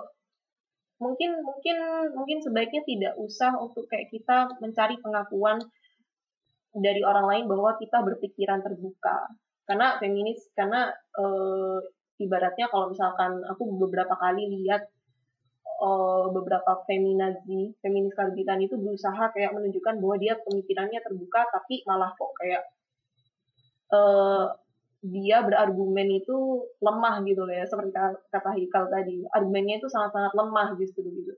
[1.02, 1.76] mungkin mungkin
[2.16, 5.60] mungkin sebaiknya tidak usah untuk kayak kita mencari pengakuan
[6.74, 9.30] dari orang lain bahwa kita berpikiran terbuka
[9.64, 11.80] karena feminis karena uh,
[12.20, 14.86] ibaratnya kalau misalkan aku beberapa kali lihat
[15.82, 22.12] uh, beberapa feminazi feminis karbitan itu berusaha kayak menunjukkan bahwa dia pemikirannya terbuka tapi malah
[22.12, 22.62] kok kayak
[23.90, 24.52] uh,
[25.04, 27.92] dia berargumen itu lemah gitu loh ya seperti
[28.32, 29.20] kata Hikal tadi.
[29.28, 31.36] Argumennya itu sangat-sangat lemah justru gitu.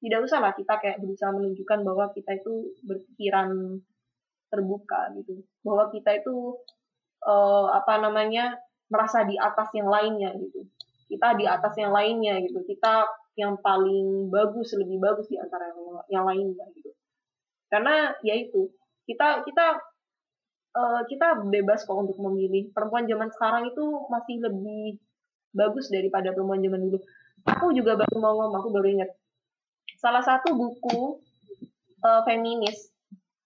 [0.00, 3.76] Tidak usah lah kita kayak berusaha menunjukkan bahwa kita itu berpikiran
[4.48, 5.44] terbuka gitu.
[5.60, 6.56] Bahwa kita itu
[7.26, 8.54] uh, apa namanya
[8.86, 10.64] merasa di atas yang lainnya gitu.
[11.06, 12.62] Kita di atas yang lainnya gitu.
[12.62, 13.06] Kita
[13.36, 16.90] yang paling bagus lebih bagus di antara yang, yang lainnya gitu.
[17.66, 18.70] Karena ya itu
[19.04, 19.66] kita kita
[20.78, 22.70] uh, kita bebas kok untuk memilih.
[22.70, 25.02] Perempuan zaman sekarang itu masih lebih
[25.50, 26.98] bagus daripada perempuan zaman dulu.
[27.46, 29.10] Aku juga baru mau ngomong aku baru ingat.
[29.98, 31.22] Salah satu buku
[32.02, 32.94] uh, feminis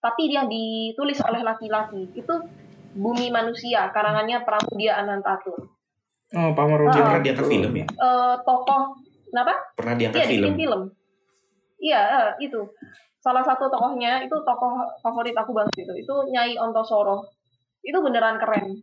[0.00, 2.08] tapi dia ditulis oleh laki-laki.
[2.16, 2.40] Itu
[2.94, 5.70] Bumi Manusia karangannya Pramudia Anantatur.
[6.30, 7.86] Oh Pak Marudi uh, pernah diangkat film ya?
[7.98, 8.82] Uh, tokoh
[9.30, 9.54] kenapa?
[9.74, 10.50] Pernah diangkat iya, film.
[10.54, 10.82] film.
[11.82, 12.60] Iya uh, itu.
[13.20, 16.06] Salah satu tokohnya itu tokoh favorit aku banget itu.
[16.06, 17.30] Itu Nyai Ontosoro.
[17.82, 18.78] Itu beneran keren.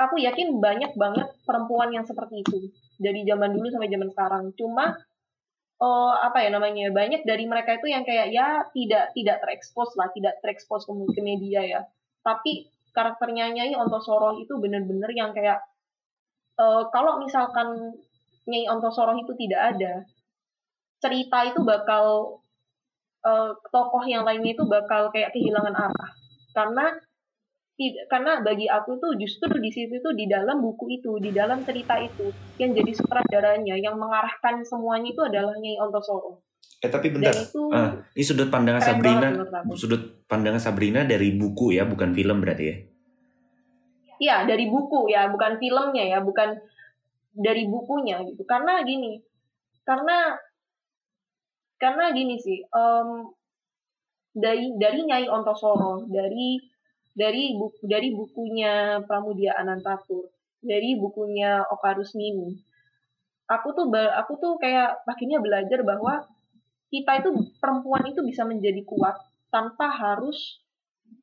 [0.00, 2.72] Aku yakin banyak banget perempuan yang seperti itu.
[2.96, 4.44] Dari zaman dulu sampai zaman sekarang.
[4.56, 4.96] Cuma
[5.80, 10.12] uh, apa ya namanya banyak dari mereka itu yang kayak ya tidak tidak terekspos lah
[10.12, 11.80] tidak terekspos ke, ke media ya
[12.20, 15.62] tapi karakternya Nyai Ontosoro itu bener-bener yang kayak
[16.58, 17.96] uh, kalau misalkan
[18.50, 19.92] Nyai Ontosoro itu tidak ada
[21.00, 22.36] cerita itu bakal
[23.24, 26.12] uh, tokoh yang lainnya itu bakal kayak kehilangan arah
[26.52, 26.98] karena
[28.12, 31.96] karena bagi aku tuh justru di situ tuh di dalam buku itu, di dalam cerita
[31.96, 32.28] itu
[32.60, 36.44] yang jadi sutradaranya, yang mengarahkan semuanya itu adalah Nyai Ontosoro.
[36.80, 39.28] Eh tapi bentar, itu ah, ini sudut pandangan Sabrina,
[39.76, 42.76] sudut pandangan Sabrina dari buku ya, bukan film berarti ya?
[44.20, 46.56] Iya dari buku ya, bukan filmnya ya, bukan
[47.36, 48.48] dari bukunya gitu.
[48.48, 49.20] Karena gini,
[49.84, 50.40] karena
[51.76, 53.28] karena gini sih, um,
[54.32, 56.60] dari dari Nyai Ontosoro, dari
[57.12, 60.32] dari buku dari bukunya Pramudia Anantatur,
[60.64, 62.56] dari bukunya Okarus Mini.
[63.52, 66.24] Aku tuh aku tuh kayak akhirnya belajar bahwa
[66.90, 67.30] kita itu
[67.62, 69.16] perempuan itu bisa menjadi kuat
[69.48, 70.58] tanpa harus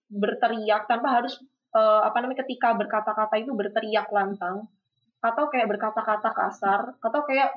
[0.08, 1.36] berteriak, tanpa harus
[1.76, 4.68] uh, apa namanya ketika berkata-kata itu berteriak lantang
[5.20, 7.52] atau kayak berkata-kata kasar atau kayak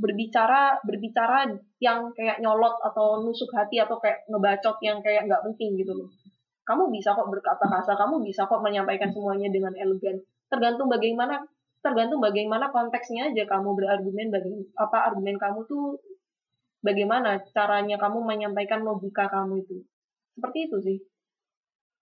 [0.00, 5.76] berbicara berbicara yang kayak nyolot atau nusuk hati atau kayak ngebacot yang kayak nggak penting
[5.76, 6.08] gitu loh
[6.70, 10.22] kamu bisa kok berkata kasar, kamu bisa kok menyampaikan semuanya dengan elegan.
[10.46, 11.42] Tergantung bagaimana
[11.82, 15.98] tergantung bagaimana konteksnya aja kamu berargumen bagi apa argumen kamu tuh
[16.80, 19.84] bagaimana caranya kamu menyampaikan logika kamu itu.
[20.36, 20.98] Seperti itu sih.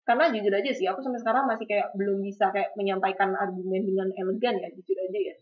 [0.07, 4.09] Karena jujur aja sih, aku sampai sekarang masih kayak belum bisa kayak menyampaikan argumen dengan
[4.17, 5.37] elegan ya, jujur aja ya.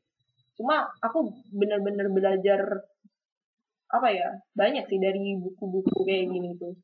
[0.59, 2.83] Cuma aku bener-bener belajar
[3.87, 4.29] apa ya
[4.59, 6.75] banyak sih dari buku-buku kayak gini tuh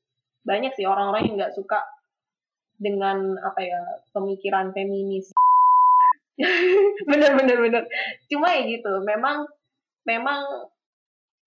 [0.47, 1.83] banyak sih orang-orang yang nggak suka
[2.79, 3.81] dengan apa ya
[4.15, 5.35] pemikiran feminis
[7.11, 7.83] bener bener bener
[8.31, 9.47] cuma ya gitu memang
[10.07, 10.71] memang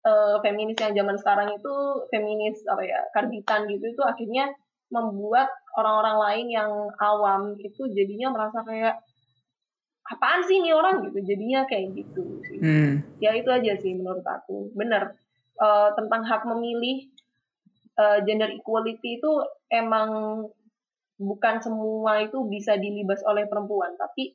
[0.07, 1.75] uh, feminis yang zaman sekarang itu
[2.11, 4.51] feminis apa ya karbitan gitu itu akhirnya
[4.93, 5.49] membuat
[5.81, 9.01] orang-orang lain yang awam itu jadinya merasa kayak
[10.05, 11.09] apaan sih ini orang?
[11.09, 12.59] gitu jadinya kayak gitu sih.
[12.61, 13.01] Hmm.
[13.23, 14.69] ya itu aja sih menurut aku.
[14.77, 15.17] Bener.
[15.57, 17.13] Uh, tentang hak memilih
[17.97, 19.33] uh, gender equality itu
[19.71, 20.43] emang
[21.21, 24.35] bukan semua itu bisa dilibas oleh perempuan, tapi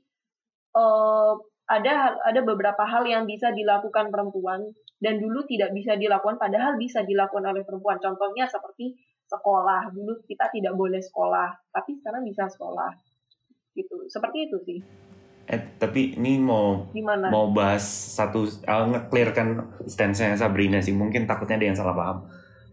[0.78, 1.36] uh,
[1.68, 7.05] ada ada beberapa hal yang bisa dilakukan perempuan dan dulu tidak bisa dilakukan padahal bisa
[7.05, 8.01] dilakukan oleh perempuan.
[8.01, 9.93] Contohnya seperti sekolah.
[9.93, 12.95] Dulu kita tidak boleh sekolah, tapi sekarang bisa sekolah.
[13.77, 14.09] Gitu.
[14.09, 14.79] Seperti itu sih.
[15.47, 17.31] Eh, tapi ini mau Gimana?
[17.31, 20.91] mau bahas satu uh, nge-clearkan stance-nya Sabrina sih.
[20.91, 22.17] Mungkin takutnya ada yang salah paham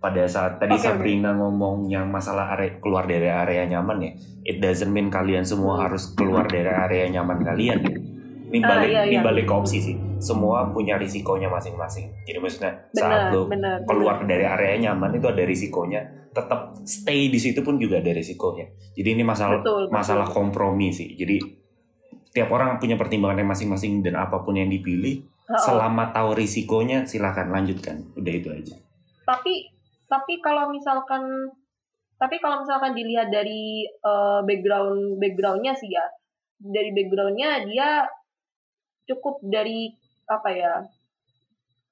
[0.02, 1.38] pada saat tadi okay, Sabrina okay.
[1.38, 4.12] ngomong yang masalah area, keluar dari area nyaman ya,
[4.44, 7.78] it doesn't mean kalian semua harus keluar dari area nyaman kalian.
[8.50, 9.12] Ini ah, balik, uh, iya, iya.
[9.16, 9.96] ini balik ke opsi sih.
[10.24, 12.08] Semua punya risikonya masing-masing.
[12.24, 14.28] Jadi maksudnya bener, saat lo bener, keluar bener.
[14.32, 16.00] dari area nyaman itu ada risikonya.
[16.32, 18.64] Tetap stay di situ pun juga ada risikonya.
[18.96, 20.36] Jadi ini masalah betul, masalah betul.
[20.40, 21.12] kompromi sih.
[21.12, 21.36] Jadi
[22.32, 25.60] tiap orang punya pertimbangannya masing-masing dan apa pun yang dipilih, oh.
[25.60, 28.10] selama tahu risikonya silahkan lanjutkan.
[28.16, 28.74] Udah itu aja.
[29.28, 29.70] Tapi
[30.08, 31.22] tapi kalau misalkan
[32.18, 36.06] tapi kalau misalkan dilihat dari uh, background backgroundnya sih ya
[36.64, 38.06] dari backgroundnya dia
[39.04, 39.92] cukup dari
[40.26, 40.72] apa ya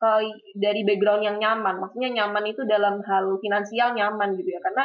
[0.02, 0.20] uh,
[0.58, 4.84] dari background yang nyaman maksudnya nyaman itu dalam hal finansial nyaman gitu ya karena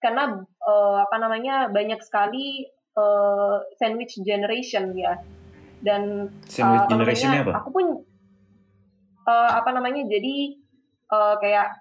[0.00, 0.22] karena
[0.62, 5.18] uh, apa namanya banyak sekali uh, sandwich generation ya
[5.84, 7.52] dan sandwich uh, generation namanya, apa?
[7.60, 7.86] aku pun
[9.28, 10.36] uh, apa namanya jadi
[11.12, 11.80] uh, kayak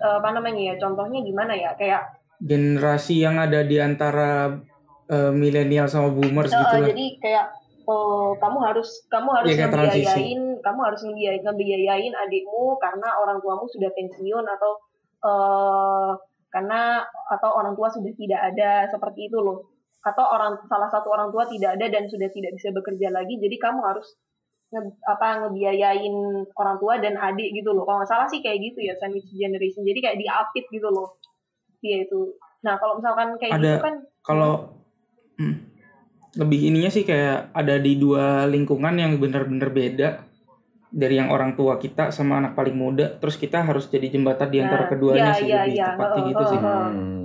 [0.00, 2.02] uh, apa namanya ya contohnya gimana ya kayak
[2.42, 4.58] generasi yang ada di antara
[5.08, 6.88] uh, milenial sama boomers uh, gitu lah.
[6.92, 7.46] Jadi kayak
[7.84, 13.68] uh, kamu harus kamu harus ya, ngebiayain kamu harus ngebiayain, ngebiayain adikmu karena orang tuamu
[13.68, 14.72] sudah pensiun atau
[15.24, 16.10] uh,
[16.48, 19.74] karena atau orang tua sudah tidak ada seperti itu loh.
[20.04, 23.56] Atau orang salah satu orang tua tidak ada dan sudah tidak bisa bekerja lagi jadi
[23.56, 24.14] kamu harus
[24.70, 26.16] nge, apa ngebiayain
[26.54, 27.84] orang tua dan adik gitu loh.
[27.88, 29.82] Kalau nggak salah sih kayak gitu ya sandwich generation.
[29.82, 31.18] Jadi kayak diapit gitu loh.
[31.80, 32.36] Dia itu.
[32.64, 34.52] Nah kalau misalkan kayak Ada- gitu kan kalau
[35.36, 35.73] hmm,
[36.34, 40.08] lebih ininya sih kayak ada di dua lingkungan yang benar-benar beda
[40.90, 44.58] dari yang orang tua kita sama anak paling muda terus kita harus jadi jembatan di
[44.62, 45.86] antara Nah, keduanya iya, sih iya, lebih iya.
[45.90, 46.86] tepatnya Heeh, gitu sih heeh.
[46.90, 47.24] Hmm.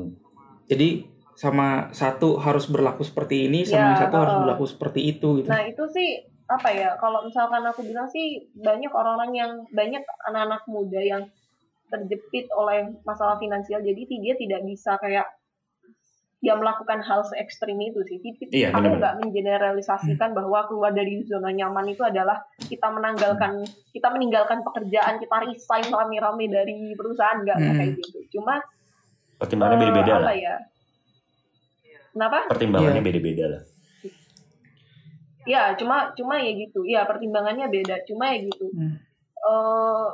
[0.65, 0.89] jadi
[1.33, 4.41] sama satu harus berlaku seperti ini sama Ya, yang satu harus heeh.
[4.43, 6.09] berlaku seperti itu gitu Nah itu sih
[6.45, 8.25] apa ya kalau misalkan aku bilang sih
[8.57, 11.23] banyak orang-orang yang banyak anak-anak muda yang
[11.89, 15.25] terjepit oleh masalah finansial jadi dia tidak bisa kayak
[16.39, 18.17] dia melakukan hal se ekstrim itu sih.
[18.17, 23.59] Ti- Iya, aku nggak mengeneralisasikan bahwa keluar dari zona nyaman itu adalah kita menanggalkan
[23.91, 27.75] kita meninggalkan pekerjaan kita resign rame-rame dari perusahaan nggak Hmm.
[27.75, 28.19] kayak gitu.
[28.33, 28.63] Cuma
[29.35, 30.33] Pertimbangannya eh, beda-beda lah.
[30.33, 30.55] ya?
[32.09, 32.37] Kenapa?
[32.47, 33.07] Pertimbangannya Iya.
[33.07, 33.61] beda-beda lah.
[35.45, 36.83] Ya, cuma cuma ya gitu.
[36.83, 38.03] Ya, pertimbangannya beda.
[38.05, 38.71] Cuma ya gitu.
[38.71, 38.95] Hmm.
[39.39, 40.07] eh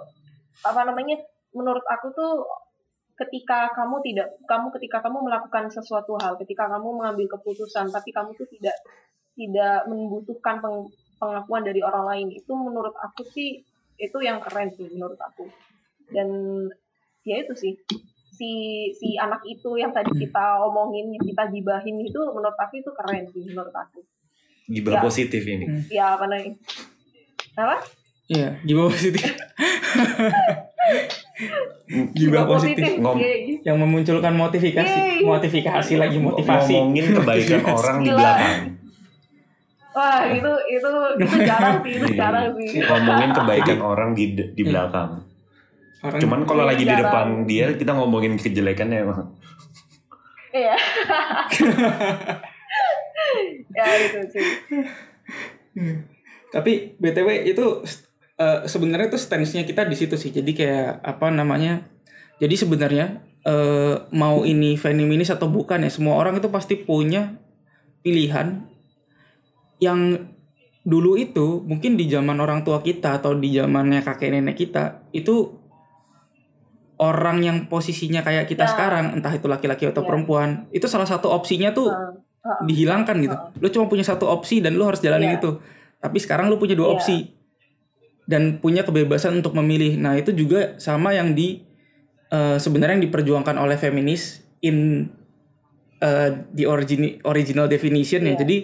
[0.61, 1.17] apa namanya?
[1.51, 2.45] Menurut aku tuh
[3.15, 8.35] ketika kamu tidak kamu ketika kamu melakukan sesuatu hal, ketika kamu mengambil keputusan tapi kamu
[8.35, 8.75] tuh tidak
[9.35, 13.63] tidak membutuhkan peng- pengakuan dari orang lain, itu menurut aku sih
[13.95, 15.47] itu yang keren sih menurut aku.
[16.11, 16.27] Dan
[17.23, 17.73] ya itu sih
[18.35, 18.51] si
[18.91, 23.23] si anak itu yang tadi kita omongin, yang kita gibahin itu menurut aku itu keren
[23.31, 24.03] sih menurut aku.
[24.67, 25.01] Gibah Ya.
[25.03, 25.65] positif ini.
[25.87, 26.51] Ya apa namanya?
[27.55, 27.77] Apa?
[28.27, 29.23] Iya, gibah positif.
[32.11, 32.95] gibah positif.
[32.95, 33.59] Ngom- Yeay.
[33.61, 35.21] Yang memunculkan motivasi, Yeay.
[35.21, 36.71] motivasi lagi motivasi.
[36.73, 38.59] Ngomongin kebaikan orang di belakang.
[39.91, 42.17] Wah itu itu itu jarang sih itu Iya.
[42.17, 42.67] jarang sih.
[42.81, 45.09] Ngomongin kebaikan orang di di belakang.
[46.01, 47.01] Orang Cuman kalau Iya, lagi di jarang.
[47.05, 49.21] depan dia kita ngomongin kejelekannya emang.
[50.51, 50.75] Iya.
[53.71, 54.45] ya itu sih.
[56.47, 57.65] Tapi BTW itu
[58.35, 60.31] eh, sebenarnya tuh stance-nya kita di situ sih.
[60.31, 61.83] Jadi kayak apa namanya?
[62.37, 67.37] Jadi sebenarnya eh, mau ini feminis atau bukan ya, semua orang itu pasti punya
[68.01, 68.65] pilihan
[69.77, 70.29] yang
[70.81, 75.57] dulu itu mungkin di zaman orang tua kita atau di zamannya kakek nenek kita itu
[76.95, 78.71] orang yang posisinya kayak kita Ya.
[78.71, 80.07] sekarang entah itu laki-laki atau Ya.
[80.07, 82.13] perempuan itu salah satu opsinya tuh Heeh.
[82.45, 82.59] Heeh.
[82.69, 83.35] dihilangkan gitu.
[83.59, 85.41] Lu cuma punya satu opsi dan lu harus jalanin Iya.
[85.41, 85.49] itu.
[85.99, 86.95] Tapi sekarang lu punya dua Iya.
[86.95, 87.17] opsi
[88.25, 89.97] dan punya kebebasan untuk memilih.
[90.01, 91.61] Nah itu juga sama yang di
[92.33, 95.09] eh, sebenarnya yang diperjuangkan oleh feminis in
[96.01, 98.33] eh, the origin original definition ya.
[98.33, 98.37] Iya.
[98.41, 98.57] Jadi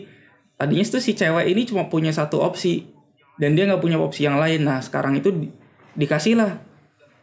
[0.57, 2.89] tadinya itu si cewek ini cuma punya satu opsi
[3.37, 4.65] dan dia nggak punya opsi yang lain.
[4.65, 5.53] Nah sekarang itu di-
[5.97, 6.51] dikasih lah.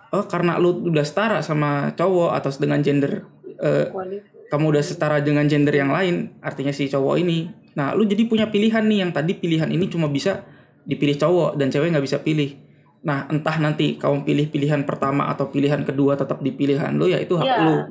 [0.08, 3.28] Oh karena lu udah setara sama cowok atau dengan gender
[3.60, 4.30] eh, Kualitas.
[4.48, 7.52] kamu udah setara dengan gender yang lain, artinya si cowok ini.
[7.76, 10.42] Nah, lu jadi punya pilihan nih yang tadi pilihan ini cuma bisa
[10.88, 12.56] dipilih cowok dan cewek nggak bisa pilih.
[12.98, 17.20] Nah, entah nanti kamu pilih pilihan pertama atau pilihan kedua tetap di pilihan lu ya
[17.20, 17.76] itu hak lu.
[17.76, 17.86] Heeh.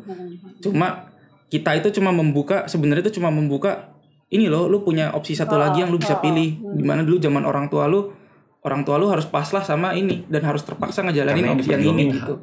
[0.60, 1.08] Cuma
[1.48, 3.94] kita itu cuma membuka sebenarnya itu cuma membuka
[4.28, 6.60] ini loh, lu punya opsi satu Oh, lagi yang lu bisa oh, pilih.
[6.60, 6.76] hmm.
[6.76, 8.12] Di mana dulu zaman orang tua lu
[8.60, 12.04] orang tua lu harus paslah sama ini dan harus terpaksa ngejalanin yang opsi yang ini
[12.04, 12.34] diperjuangin gitu.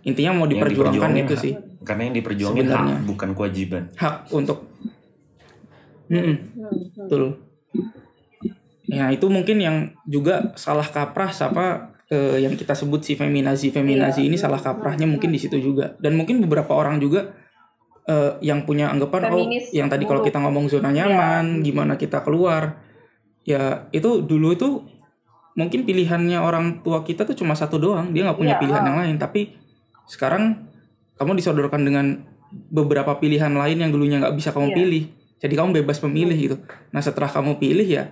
[0.00, 1.42] Intinya mau Yang diperjuangkan itu hak.
[1.44, 1.52] sih
[1.84, 3.82] Karena yang diperjuangin hak bukan kewajiban.
[3.92, 4.64] hak untuk.
[6.08, 6.36] Hmm, hmm.
[7.04, 7.22] Betul.
[8.90, 14.26] Ya itu mungkin yang juga salah kaprah siapa eh, yang kita sebut si feminazi feminazi
[14.26, 14.28] Iya.
[14.28, 17.30] ini salah kaprahnya mungkin di situ juga dan mungkin beberapa orang juga
[18.02, 21.06] eh, yang punya anggapan Feminis oh yang tadi kalau kita ngomong zona Iya.
[21.06, 22.82] nyaman gimana kita keluar
[23.46, 24.82] ya itu dulu itu
[25.54, 28.60] mungkin pilihannya orang tua kita tuh cuma satu doang dia nggak punya Iya.
[28.60, 29.54] pilihan yang lain tapi
[30.10, 30.66] sekarang
[31.14, 34.76] kamu disodorkan dengan beberapa pilihan lain yang dulunya nggak bisa kamu Iya.
[34.76, 35.02] pilih
[35.38, 36.56] jadi kamu bebas memilih gitu
[36.90, 38.10] nah setelah kamu pilih ya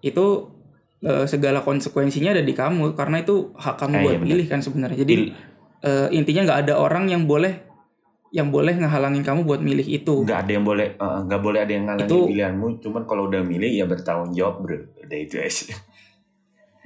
[0.00, 0.48] itu
[1.00, 4.60] eh, segala konsekuensinya ada di kamu karena itu hak kamu Eh, buat iya pilih kan
[4.60, 4.98] sebenarnya.
[4.98, 5.32] Jadi Di-
[5.82, 7.68] eh, intinya nggak ada orang yang boleh
[8.30, 10.22] yang boleh ngehalangin kamu buat milih itu.
[10.22, 13.42] Nggak ada yang boleh eh, nggak boleh ada yang ngalangin Itu- pilihanmu cuman kalau udah
[13.42, 14.78] milih ya bertanggung jawab bro.
[15.00, 15.74] Udah itu aja.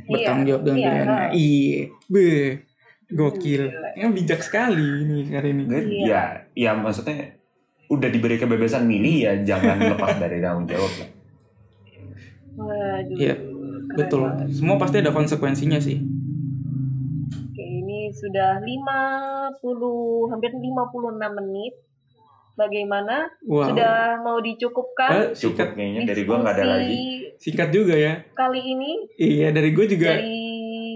[0.05, 1.31] Bertanggung jawab dengan Iya, pilihannya heeh.
[1.35, 1.81] iya.
[2.07, 2.27] Be
[3.07, 3.63] gokil.
[3.69, 3.91] Gila.
[3.95, 5.63] yang bijak sekali ini hari ini.
[5.65, 6.03] Iya.
[6.03, 6.23] ya
[6.57, 7.37] ya maksudnya
[7.87, 11.09] udah diberi kebebasan milih ya jangan lepas dari tanggung jawab lah
[12.55, 14.23] Waduh, Iya, keren betul.
[14.25, 14.47] banget.
[14.53, 15.99] semua pasti ada konsekuensinya sih.
[17.45, 19.59] Oke, ini sudah 50
[20.29, 20.63] hampir 56
[21.35, 21.75] menit.
[22.55, 23.27] Bagaimana?
[23.43, 23.67] wow.
[23.67, 25.11] Sudah mau dicukupkan?
[25.11, 26.99] Eh, cukup singkat kayaknya dari gua nggak ada lagi.
[27.35, 28.23] Singkat juga ya?
[28.31, 28.91] Kali ini?
[29.17, 30.39] Iya dari gue juga dari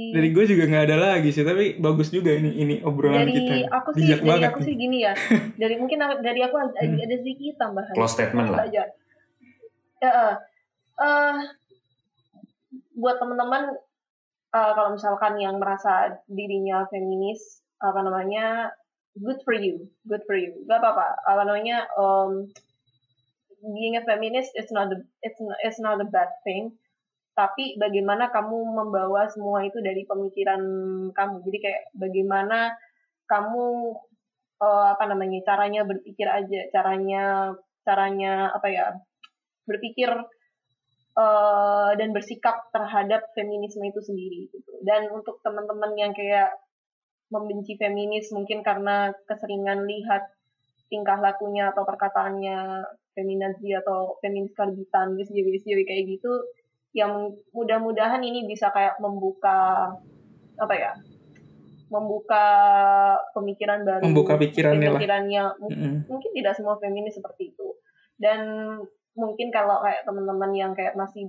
[0.09, 3.55] dari gue juga nggak ada lagi sih tapi bagus juga ini ini obrolan dari kita.
[3.69, 5.13] aku sih Bijak dari banget aku sih gini ya.
[5.61, 6.95] Dari mungkin dari aku ada, Hmm.
[6.97, 7.93] ada sedikit tambahan.
[7.93, 8.59] Close statement lah.
[8.63, 8.83] aja.
[9.99, 10.33] Ya eh,
[10.99, 11.39] eh,
[12.99, 13.75] buat teman-teman
[14.55, 18.75] eh, kalau misalkan yang merasa dirinya feminis apa namanya
[19.19, 20.55] good for you good for you.
[20.67, 22.51] Gak apa-apa apa namanya um,
[23.63, 26.75] being a feminist it's not the it's not, it's not a bad thing.
[27.39, 30.59] Tapi bagaimana kamu membawa semua itu dari pemikiran
[31.15, 31.35] kamu?
[31.47, 32.75] Jadi kayak bagaimana
[33.31, 33.95] kamu
[34.59, 37.55] eh, apa namanya caranya berpikir aja caranya
[37.87, 38.87] caranya apa ya
[39.69, 40.09] berpikir
[41.19, 46.55] eh, dan bersikap terhadap feminisme itu sendiri gitu dan untuk teman-teman yang kayak
[47.29, 50.31] membenci feminis mungkin karena keseringan lihat
[50.89, 56.33] tingkah lakunya atau perkataannya feminazi atau feminis karbitan SJW kayak gitu
[56.97, 59.93] yang mudah-mudahan ini bisa kayak membuka
[60.57, 60.93] apa ya
[61.89, 62.45] membuka
[63.33, 64.97] pemikiran baru Membuka pikirannya lah.
[64.97, 65.95] pemikirannya Mm-mm.
[66.09, 67.77] mungkin tidak semua feminis seperti itu
[68.21, 68.41] dan
[69.19, 71.27] mungkin kalau kayak teman-teman yang kayak masih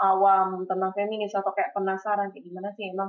[0.00, 3.08] awam tentang feminis atau kayak penasaran kayak gimana sih emang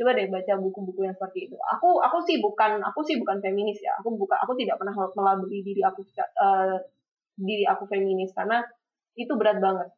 [0.00, 1.56] coba deh baca buku-buku yang seperti itu.
[1.76, 3.92] Aku aku sih bukan aku sih bukan feminis ya.
[4.00, 6.76] Aku buka aku tidak pernah melabeli diri aku eh,
[7.36, 8.64] diri aku feminis karena
[9.16, 9.88] itu berat banget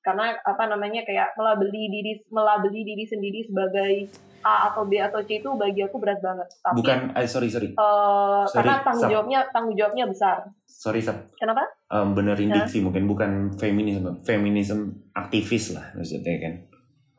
[0.00, 5.42] karena apa namanya kayak melabeli diri melabeli diri sendiri sebagai A atau B atau C
[5.42, 9.12] itu bagi aku berat banget tapi Bukan, eh, sorry sorry, eh, Sorry, karena tanggung Sam.
[9.12, 11.26] jawabnya tanggung jawabnya besar sorry Sab.
[11.34, 12.62] kenapa Em, benerin Hah?
[12.62, 16.54] diksi mungkin bukan feminisme, feminisme aktivis lah maksudnya kan.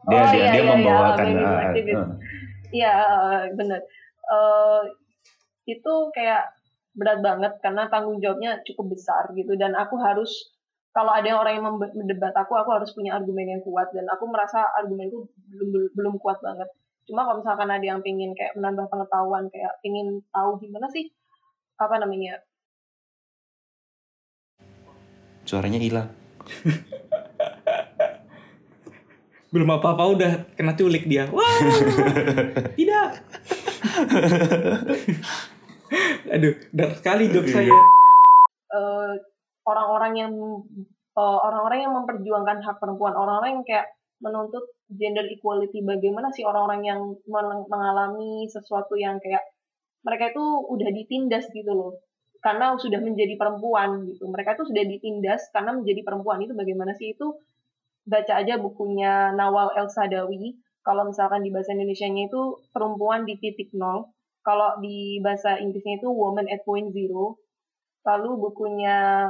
[0.06, 2.08] Dia Oh, dia iya, dia iya, membawakan iya, ah.
[2.70, 3.82] Iya, eh, bener.
[4.24, 4.82] Eh,
[5.68, 6.54] itu kayak
[6.94, 10.30] berat banget karena tanggung jawabnya cukup besar gitu dan aku harus
[10.90, 13.94] kalau ada orang yang mendebat aku, aku harus punya argumen yang kuat.
[13.94, 16.68] Dan aku merasa argumenku belum belum kuat banget.
[17.06, 21.10] Cuma kalau misalkan ada yang pengen kayak menambah pengetahuan, kayak pengen tahu gimana sih
[21.80, 22.42] apa namanya?
[25.46, 26.10] Suaranya hilang.
[29.50, 31.26] belum apa-apa udah kena culik dia.
[31.34, 31.58] Wah
[32.78, 33.26] tidak.
[36.38, 37.74] Aduh dark sekali dok saya.
[38.70, 39.14] Eh,
[39.70, 40.34] orang-orang yang
[41.20, 43.88] eh, orang-orang yang memperjuangkan hak perempuan, orang-orang yang kayak
[44.20, 47.00] menuntut gender equality, bagaimana sih orang-orang yang
[47.30, 49.44] meng- mengalami sesuatu yang kayak
[50.04, 50.44] mereka itu
[50.74, 51.92] udah ditindas gitu loh,
[52.44, 54.28] karena sudah menjadi perempuan gitu.
[54.28, 57.36] Mereka itu sudah ditindas karena menjadi perempuan itu bagaimana sih itu
[58.08, 60.58] baca aja bukunya Nawal El Sadawi.
[60.84, 62.42] Kalau misalkan di bahasa Indonesianya itu
[62.74, 64.10] perempuan di titik nol.
[64.40, 67.38] Kalau di bahasa Inggrisnya itu woman at point zero
[68.08, 69.30] lalu bukunya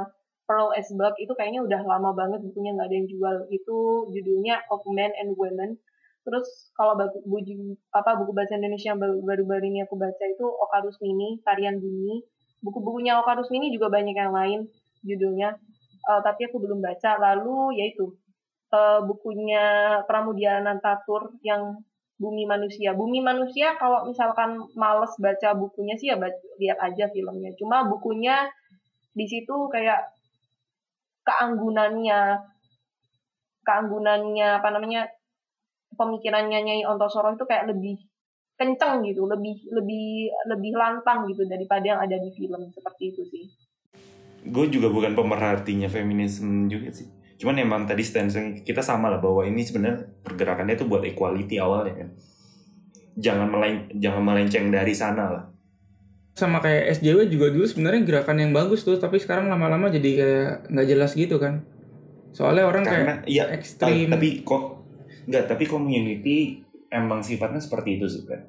[0.50, 3.36] Pearl Esberg itu kayaknya udah lama banget bukunya nggak ada yang jual.
[3.54, 5.78] Itu judulnya Of Men and Women.
[6.26, 10.42] Terus kalau buku, buku apa buku bahasa Indonesia yang baru- baru-baru ini aku baca itu
[10.42, 12.26] Oka Rusmini Tarian Bumi
[12.60, 14.60] buku-bukunya Oka Rusmini juga banyak yang lain
[15.04, 15.56] judulnya.
[16.00, 17.10] Eh, tapi aku belum baca.
[17.20, 18.16] Lalu yaitu
[18.74, 19.64] eh, bukunya
[20.04, 21.80] Pramudia Nantatur yang
[22.20, 22.92] Bumi Manusia.
[22.92, 27.56] Bumi Manusia kalau misalkan males baca bukunya sih ya baca, lihat aja filmnya.
[27.56, 28.44] Cuma bukunya
[29.16, 30.19] di situ kayak
[31.30, 32.42] keanggunannya
[33.62, 35.06] keanggunannya apa namanya
[35.94, 38.02] pemikirannya Nyai Ontosoro itu kayak lebih
[38.58, 43.44] kenceng gitu, lebih lebih lebih lantang gitu daripada yang ada di film seperti itu sih.
[44.44, 47.08] Gue juga bukan pemerhatinya feminisme juga sih.
[47.40, 52.04] Cuman emang tadi stance kita sama lah bahwa ini sebenarnya pergerakannya tuh buat equality awalnya
[52.04, 52.08] kan.
[53.16, 55.44] Jangan melen jangan melenceng dari sana lah.
[56.40, 60.48] Sama kayak SJW juga dulu sebenarnya gerakan yang bagus tuh tapi sekarang lama-lama jadi kayak
[60.68, 61.60] nggak jelas gitu kan.
[62.32, 64.08] Soalnya orang Karena kayak iya ekstrim.
[64.08, 64.62] tapi kok
[65.28, 68.40] nggak tapi community emang sifatnya seperti itu sih kan.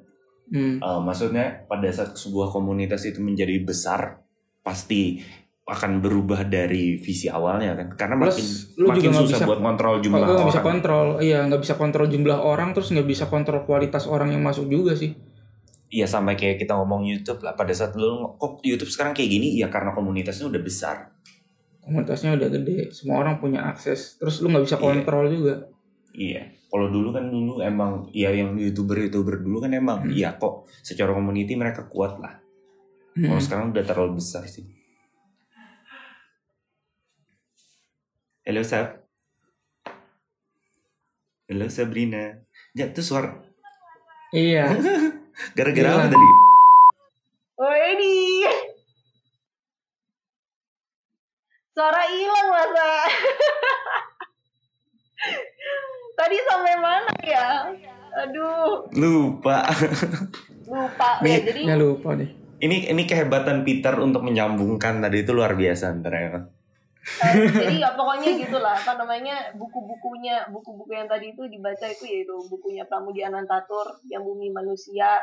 [0.47, 4.23] hmm, Uh, maksudnya pada saat sebuah komunitas itu menjadi besar
[4.61, 5.19] pasti
[5.63, 7.87] akan berubah dari visi awalnya kan.
[7.95, 11.07] Karena Plus, makin lu juga makin nggak susah bisa- buat kontrol jumlah orang bisa kontrol
[11.19, 14.93] iya nggak bisa kontrol jumlah orang terus nggak bisa kontrol kualitas orang yang masuk juga
[14.93, 15.15] sih
[15.91, 19.59] Iya sampai kayak kita ngomong YouTube lah pada saat lu kok YouTube sekarang kayak gini?
[19.59, 21.11] Ya karena komunitasnya udah besar.
[21.83, 24.83] Komunitasnya udah gede semua orang punya akses terus lu nggak bisa Iya.
[24.83, 25.55] kontrol juga.
[26.11, 30.15] Iya kalau dulu kan dulu emang ya yang youtuber youtuber dulu kan emang Hmm.
[30.15, 32.39] iya kok secara community mereka kuat lah.
[33.11, 33.27] Hmm.
[33.27, 34.63] kalau sekarang udah terlalu besar sih.
[38.41, 39.03] Halo Sab.
[41.45, 42.39] Halo Sabrina.
[42.71, 43.35] Ya tuh suara
[44.31, 44.71] iya
[45.53, 45.97] Gara-gara Iya.
[45.97, 46.27] apa tadi?
[47.61, 48.13] Oh ini
[51.71, 52.89] suara hilang masa.
[56.17, 57.49] Tadi sampai mana ya?
[58.11, 59.63] Aduh, Lupa.
[60.67, 61.47] lupa Nih, ya.
[61.47, 62.29] Jadi nggak lupa deh
[62.61, 66.13] Ini ini kehebatan Peter untuk menyambungkan tadi itu luar biasa ntar
[67.01, 67.33] eh,
[67.65, 72.85] jadi ya pokoknya gitulah apa namanya buku-bukunya buku-buku yang tadi itu dibaca itu yaitu bukunya
[72.85, 75.17] Pramudia Anantatur yang Bumi Manusia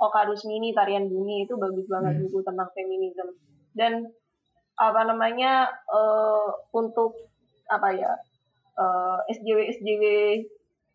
[0.00, 2.22] Oka Rusmini Tarian Bumi itu bagus banget Hmm.
[2.24, 3.36] buku tentang feminisme.
[3.76, 4.08] Dan
[4.80, 7.14] apa namanya eh, untuk
[7.68, 8.16] apa ya
[8.80, 10.04] eh, SJW SJW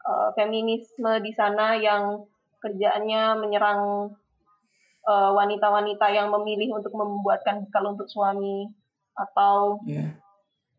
[0.04, 2.26] eh, feminisme di sana yang
[2.60, 4.12] kerjaannya menyerang
[5.06, 8.66] wanita-wanita yang memilih untuk membuatkan bekal untuk suami
[9.14, 10.02] atau ya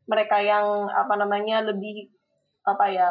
[0.07, 2.11] mereka yang apa namanya lebih
[2.63, 3.11] apa ya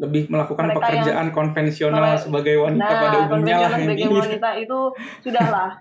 [0.00, 4.50] lebih melakukan Mereka pekerjaan konvensional Mereka- sebagai wanita nah pada umumnya lah sebagai ini wanita
[4.56, 4.78] itu
[5.20, 5.70] sudahlah.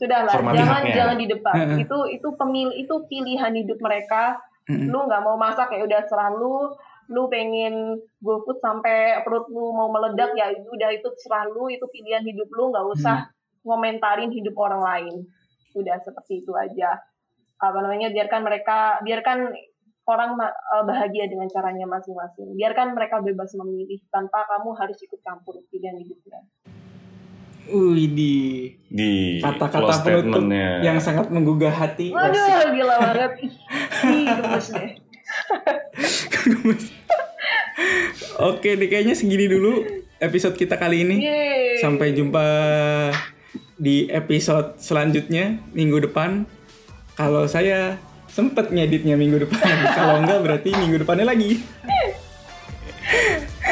[0.00, 0.94] Sudahlah Hormati jangan haknya.
[0.96, 1.54] jangan di depan.
[1.76, 4.40] Itu itu pemil itu pilihan hidup mereka.
[4.64, 6.72] Lu nggak mau masak ya udah serah lu.
[7.28, 11.68] Pengen GoFood sampai perut lu mau meledak ya itu udah itu serah lu.
[11.68, 13.28] Itu pilihan hidup lu nggak usah
[13.60, 15.14] ngomentarin hidup orang lain.
[15.76, 16.96] Udah seperti itu aja.
[17.60, 19.52] Apa namanya biarkan mereka biarkan
[20.10, 25.62] orang eh, bahagia dengan caranya masing-masing biarkan mereka bebas memilih tanpa kamu harus ikut campur
[25.70, 26.42] pilihan hidupnya
[27.70, 28.34] Wih di
[28.90, 30.82] Di kata-kata penutup statementnya.
[30.82, 32.10] yang sangat menggugah hati.
[32.10, 33.52] waduh gila banget ih
[34.10, 34.90] ih, gemes deh
[38.40, 39.84] Oke deh kayaknya segini dulu
[40.20, 41.16] episode kita kali ini.
[41.24, 41.80] Yeay.
[41.80, 42.44] Sampai jumpa
[43.80, 46.44] di episode selanjutnya minggu depan.
[47.16, 48.00] Kalau saya
[48.30, 49.58] sempet ngeditnya minggu depan.
[49.98, 51.62] Kalau enggak berarti minggu depannya lagi.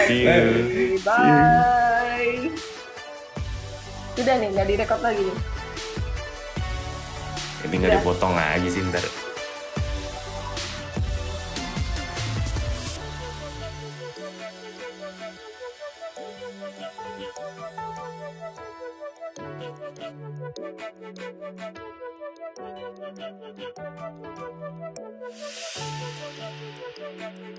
[0.09, 0.99] See you.
[1.05, 2.51] bye
[4.19, 5.39] sudah nih nggak direkod lagi nih
[7.71, 9.28] Ini nggak dipotong aja sih ntar.